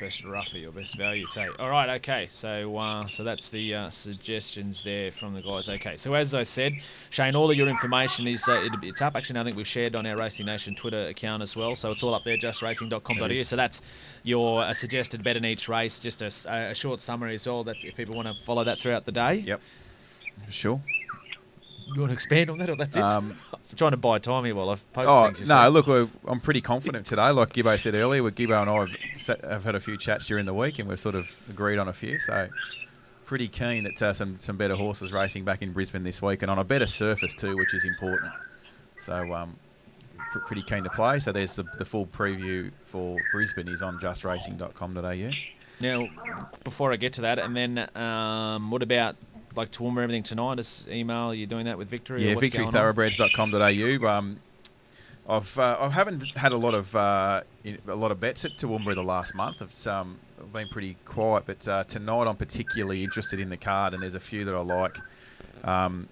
[0.00, 1.58] best roughie or best value take.
[1.60, 2.26] All right, okay.
[2.30, 5.68] So, uh, so that's the uh, suggestions there from the guys.
[5.68, 6.72] Okay, so as I said,
[7.10, 9.14] Shane, all of your information is uh, it, it's up.
[9.14, 11.76] Actually, I think we've shared on our Racing Nation Twitter account as well.
[11.76, 13.24] So it's all up there, justracing.com.au.
[13.26, 13.48] It is.
[13.48, 13.82] So that's
[14.22, 15.98] your uh, suggested bet in each race.
[15.98, 17.62] Just a short summary as well.
[17.64, 19.60] That if people want to follow that throughout the day, Yep.
[20.50, 20.80] Sure.
[21.92, 23.02] You want to expand on that, or that's it.
[23.02, 25.48] Um, I'm trying to buy time here while I've posted Oh things.
[25.48, 25.68] no!
[25.68, 27.30] Look, we're, I'm pretty confident today.
[27.30, 30.26] Like Gibbo said earlier, with Gibbo and I have, sat, have had a few chats
[30.26, 32.18] during the week, and we've sort of agreed on a few.
[32.18, 32.48] So,
[33.24, 36.50] pretty keen that uh, some some better horses racing back in Brisbane this week, and
[36.50, 38.32] on a better surface too, which is important.
[39.00, 39.56] So, um,
[40.32, 41.18] pr- pretty keen to play.
[41.20, 45.30] So, there's the, the full preview for Brisbane is on justracing.com.au.
[45.80, 46.08] Now,
[46.62, 49.16] before I get to that, and then um, what about
[49.56, 50.58] like Toowoomba everything tonight?
[50.58, 51.34] Is email?
[51.34, 52.28] you're doing that with Victory?
[52.28, 54.08] Yeah, victorythoroughbreds.com.au.
[54.08, 54.40] Um,
[55.28, 58.94] I've uh, I haven't had a lot of uh, a lot of bets at Toowoomba
[58.94, 59.62] the last month.
[59.62, 60.18] It's um,
[60.52, 64.20] been pretty quiet, but uh, tonight I'm particularly interested in the card, and there's a
[64.20, 64.98] few that I like.
[65.64, 66.08] Um,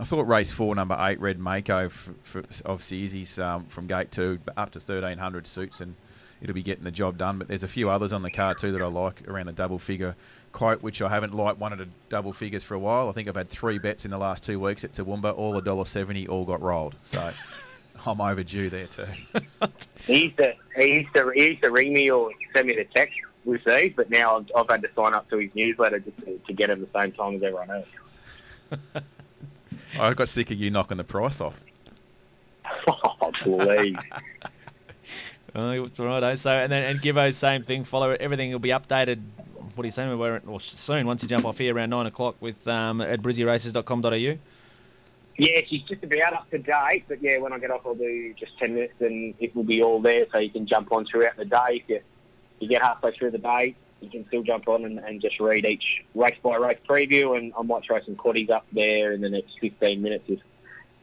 [0.00, 4.10] I thought race four, number eight, Red Mako f- for, of Searsies um, from gate
[4.10, 5.94] two up to 1300 suits, and
[6.40, 7.38] it'll be getting the job done.
[7.38, 9.78] But there's a few others on the card too that I like around the double
[9.78, 10.16] figure
[10.52, 13.08] quote, which I haven't liked one of the double figures for a while.
[13.08, 15.62] I think I've had three bets in the last two weeks at Toowoomba, all a
[15.62, 16.94] dollar seventy, all got rolled.
[17.02, 17.32] So
[18.06, 19.06] I'm overdue there too.
[20.06, 22.84] He used to he used to he used to ring me or send me the
[22.84, 26.18] text with these, but now I've, I've had to sign up to his newsletter just
[26.18, 29.04] to, to get him the same time as everyone else.
[30.00, 31.62] I got sick of you knocking the price off.
[32.88, 33.96] oh, please.
[35.54, 36.22] Oh, right.
[36.22, 36.34] Eh?
[36.34, 37.84] So and then and Gibbo same thing.
[37.84, 38.20] Follow it.
[38.20, 39.22] Everything will be updated.
[39.74, 40.18] What are you saying?
[40.18, 44.38] We're well, soon once you jump off here around nine o'clock with um, at brizzyraces.com.au.
[45.38, 48.34] Yeah, she's just about up to date, but yeah, when I get off, I'll do
[48.34, 51.36] just 10 minutes and it will be all there so you can jump on throughout
[51.36, 51.82] the day.
[51.82, 52.00] If you,
[52.60, 55.64] you get halfway through the day, you can still jump on and, and just read
[55.64, 59.30] each race by race preview, and I might throw some quaddies up there in the
[59.30, 60.40] next 15 minutes if,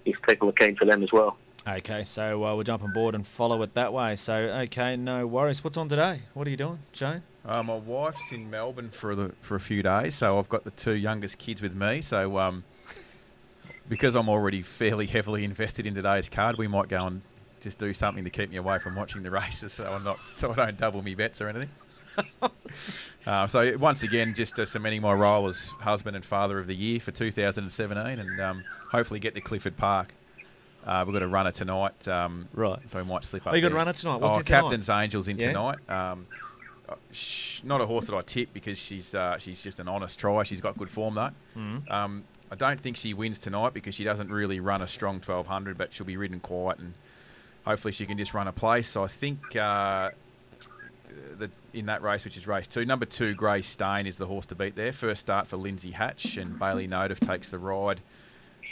[0.06, 1.38] if people are keen for them as well.
[1.68, 4.16] Okay, so uh, we'll jump on board and follow it that way.
[4.16, 5.64] So, okay, no worries.
[5.64, 6.22] What's on today?
[6.34, 7.24] What are you doing, Shane?
[7.50, 10.72] Uh, my wife's in Melbourne for the for a few days, so I've got the
[10.72, 12.02] two youngest kids with me.
[12.02, 12.64] So, um,
[13.90, 17.24] because I'm already fairly heavily invested in today's card, we might go and
[17.60, 20.52] just do something to keep me away from watching the races, so I'm not so
[20.52, 21.70] I don't double me bets or anything.
[23.26, 26.76] uh, so once again, just uh, cementing my role as husband and father of the
[26.76, 30.14] year for 2017, and um, hopefully get to Clifford Park.
[30.86, 32.80] Uh, we've got a runner tonight, um, Right.
[32.88, 33.54] so we might slip up.
[33.54, 34.18] Oh, you got a runner tonight?
[34.22, 34.42] What's oh?
[34.44, 35.48] Captain's Angels in Yeah?
[35.48, 35.90] tonight.
[35.90, 36.28] Um,
[37.64, 40.44] not a horse that I tip because she's uh, she's just an honest try.
[40.44, 41.32] She's got good form though.
[41.58, 41.90] Mhm.
[41.92, 45.78] Um, I don't think she wins tonight because she doesn't really run a strong 1200,
[45.78, 46.94] but she'll be ridden quiet and
[47.64, 48.88] hopefully she can just run a place.
[48.88, 50.10] So I think uh,
[51.38, 54.46] that in that race, which is race two, number two, Grey Stain is the horse
[54.48, 54.92] to beat there.
[54.92, 58.02] First start for Lindsay Hatch and Baylee Nothdurft takes the ride.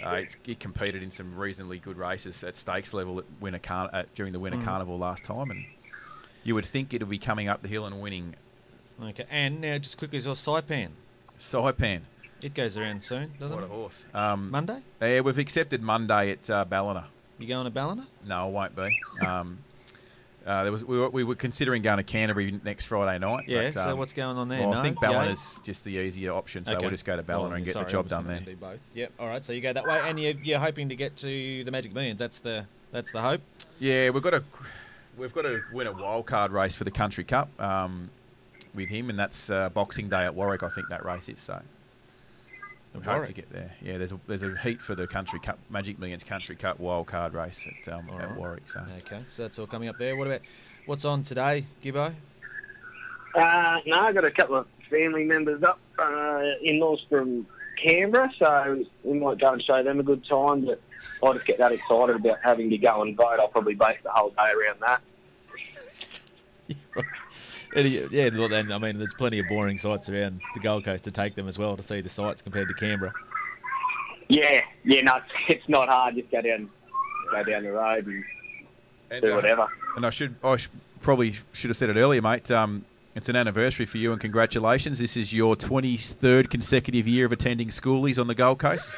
[0.03, 3.89] Uh, it's, it competed in some reasonably good races at stakes level at Winter Car-
[3.93, 4.63] at, during the Winter Mm.
[4.63, 5.65] Carnival last time, and
[6.47, 8.33] you would think it'll be coming up the hill and winning.
[9.03, 10.89] Okay, and now just quickly, your Saipan.
[11.37, 12.01] Saipan,
[12.41, 13.61] It goes around soon, doesn't it?
[13.61, 14.05] what a horse!
[14.13, 14.79] Um, Monday?
[15.01, 17.05] yeah, we've accepted Monday at uh, Ballina.
[17.37, 18.07] You going to Ballina?
[18.25, 18.99] No, I won't be.
[19.23, 19.59] Um,
[20.45, 23.43] uh, there was we were, we were considering going to Canterbury next Friday night.
[23.47, 24.61] Yeah, but, so um, what's going on there?
[24.61, 24.79] Well, no?
[24.79, 25.07] I think Yay?
[25.09, 26.85] Ballina's just the easier option, so Okay.
[26.85, 28.35] we'll just go to Ballina Well, and get sorry, the job done there.
[28.39, 28.79] gonna Do both.
[28.93, 29.11] Yep.
[29.19, 29.43] All right.
[29.43, 32.17] So you go that way, and you're, you're hoping to get to the Magic Millions.
[32.19, 33.41] That's the that's the hope.
[33.79, 34.43] Yeah, we've got to
[35.17, 38.09] we've got to win a wild card race for the Country Cup um,
[38.73, 40.63] with him, and that's uh, Boxing Day at Warwick.
[40.63, 41.61] I think that race is so.
[42.95, 43.71] We hope to get there.
[43.81, 47.05] Yeah, there's a there's a heat for the Country Cup Magic Millions Country Cup wild
[47.05, 48.37] card race at um, at right.
[48.37, 48.67] Warwick.
[48.67, 49.21] So Okay.
[49.29, 50.15] So that's all coming up there.
[50.15, 50.41] What about
[50.87, 52.13] what's on today, Gibbo?
[53.35, 57.45] Uh, no, I got a couple of family members up, uh, in-laws from
[57.85, 60.65] Canberra, so we might go and show them a good time.
[60.65, 60.81] But
[61.23, 63.39] I just get that excited about having to go and vote.
[63.39, 65.01] I'll probably base the whole day around that.
[67.75, 68.29] Yeah.
[68.29, 71.35] Well, then I mean, there's plenty of boring sites around the Gold Coast to take
[71.35, 73.13] them as well to see the sites compared to Canberra.
[74.29, 76.15] Yeah, yeah, no, it's, it's not hard.
[76.15, 76.69] Just go down,
[77.29, 78.23] go down the road and
[79.11, 79.67] and, do uh, whatever.
[79.95, 80.69] And I should, I sh-
[81.01, 82.49] probably should have said it earlier, mate.
[82.51, 84.99] Um, it's an anniversary for you, and congratulations.
[84.99, 88.89] This is your 23rd consecutive year of attending schoolies on the Gold Coast.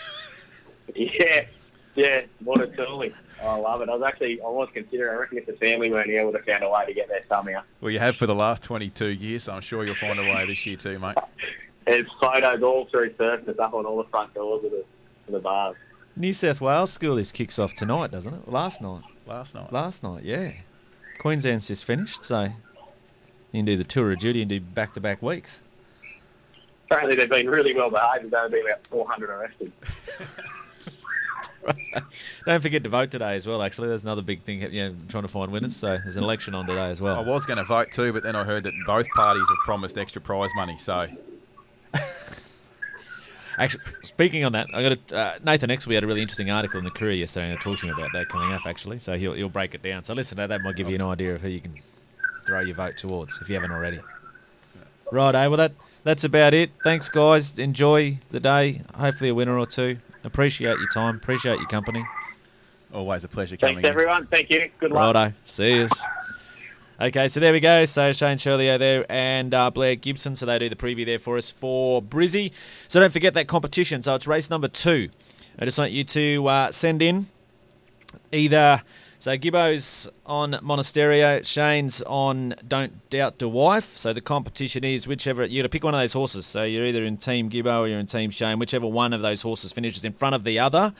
[0.95, 1.45] Yeah,
[1.99, 3.13] yeah, what a toolie.
[3.43, 3.89] I love it.
[3.89, 6.33] I was actually, I was considering, I reckon if the family weren't here, I would
[6.33, 7.61] have found a way to get there somehow.
[7.81, 10.45] Well, you have for the last 22 years, so I'm sure you'll find a way
[10.47, 11.17] this year too, mate.
[11.87, 14.85] it's photos all through surface up on all the front doors of the,
[15.27, 15.75] of the bars.
[16.15, 18.47] New South Wales school Schoolies kicks off tonight, doesn't it?
[18.47, 19.03] Last night.
[19.27, 19.73] Last night.
[19.73, 20.53] Last night, yeah.
[21.19, 22.51] Queensland's just finished, so you
[23.51, 25.61] can do the tour of duty and do back-to-back weeks.
[26.85, 28.31] Apparently they've been really well behaved.
[28.31, 29.71] There's only been about 400 arrested.
[32.45, 33.61] Don't forget to vote today as well.
[33.61, 34.61] Actually, there's another big thing.
[34.73, 35.75] You know, trying to find winners.
[35.75, 37.17] So there's an election on today as well.
[37.17, 39.97] I was going to vote too, but then I heard that both parties have promised
[39.97, 40.77] extra prize money.
[40.77, 41.07] So
[43.59, 46.77] Actually, speaking on that, I got a, uh, Nathan Exelby had a really interesting article
[46.77, 48.61] in the Courier yesterday and talking about that coming up.
[48.65, 50.05] Actually, so he'll he'll break it down.
[50.05, 50.61] So listen to that.
[50.61, 51.75] Might give you an idea of who you can
[52.45, 53.99] throw your vote towards if you haven't already.
[55.11, 55.47] Right, eh?
[55.47, 55.73] Well, that
[56.05, 56.71] that's about it.
[56.85, 57.59] Thanks, guys.
[57.59, 58.81] Enjoy the day.
[58.95, 59.97] Hopefully, a winner or two.
[60.23, 61.15] Appreciate your time.
[61.15, 62.05] Appreciate your company.
[62.93, 63.75] always a pleasure coming.
[63.75, 63.93] Thanks, in.
[63.93, 64.27] everyone.
[64.27, 64.69] Thank you.
[64.79, 65.15] Good luck.
[65.15, 65.33] Righto.
[65.45, 65.91] See yous.
[67.01, 67.85] Okay, so there we go.
[67.85, 70.35] So Shane Shirley there and uh, Blair Gibson.
[70.35, 72.51] So they do the preview there for us for Brizzy.
[72.89, 74.03] So don't forget that competition.
[74.03, 75.09] So it's race number two.
[75.57, 77.27] I just want you to uh, send in
[78.33, 78.81] either.
[79.21, 83.97] So Gibbo's on Monasterio, Shane's on Don't Doubt the Wife.
[83.97, 86.45] So the competition is whichever you got to pick one of those horses.
[86.45, 88.59] So you're either in Team Gibbo or you're in Team Shane.
[88.59, 90.93] Whichever one of those horses finishes in front of the other,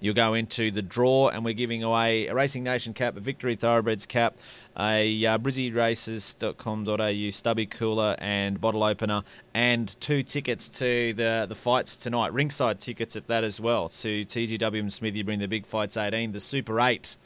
[0.00, 3.54] you'll go into the draw, and we're giving away a Racing Nation cap, a Victory
[3.54, 4.38] Thoroughbreds cap,
[4.78, 11.98] a uh, brizzyraces.com.au stubby cooler and bottle opener, and two tickets to the the fights
[11.98, 12.32] tonight.
[12.32, 13.90] Ringside tickets at that as well.
[13.90, 17.18] To TGW and Smithy bring the big fights 18, the Super 8.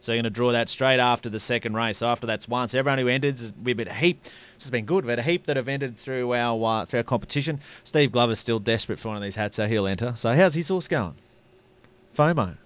[0.00, 1.98] So you're going to draw that straight after the second race.
[1.98, 2.68] So after that's one.
[2.68, 4.24] So everyone who entered, we've had a heap.
[4.24, 5.04] This has been good.
[5.04, 7.60] We've had a heap that have entered through our uh, through our competition.
[7.84, 10.14] Steve Glover's still desperate for one of these hats, so he'll enter.
[10.16, 11.14] So how's his horse going?
[12.16, 12.56] FOMO.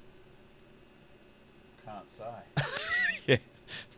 [1.85, 2.25] Can't say.
[3.27, 3.37] Yeah.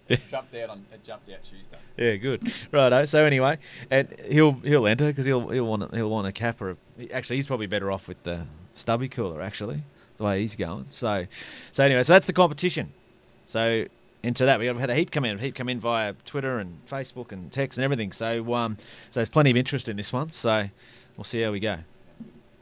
[0.09, 0.19] Yeah.
[0.31, 1.05] Jumped out on it.
[1.05, 1.79] Jumped out Tuesday.
[1.97, 2.53] Yeah, good.
[2.71, 3.05] Righto.
[3.07, 3.59] So anyway,
[3.91, 7.37] and he'll he'll enter because he'll he'll want he'll want a cap or a, actually
[7.37, 9.83] he's probably better off with the stubby cooler actually
[10.17, 10.87] the way he's going.
[10.91, 11.27] So
[11.73, 12.93] so anyway, so that's the competition.
[13.47, 13.87] So
[14.23, 14.59] into that.
[14.59, 17.33] We have had a heap come in, a heap come in via Twitter and Facebook
[17.33, 18.13] and text and everything.
[18.13, 18.77] So, um,
[19.11, 20.33] so there's plenty of interest in this one.
[20.33, 20.69] So,
[21.17, 21.79] we'll see how we go.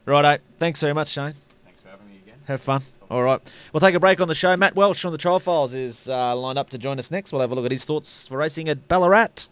[0.05, 0.41] Righto.
[0.57, 1.33] Thanks very much, Shane.
[1.63, 2.37] Thanks for having me again.
[2.47, 2.83] Have fun.
[3.09, 3.41] All right.
[3.73, 4.55] We'll take a break on the show.
[4.55, 7.31] Matt Welch from the Trial Files is uh, lined up to join us next.
[7.31, 9.47] We'll have a look at his thoughts for racing at Ballarat.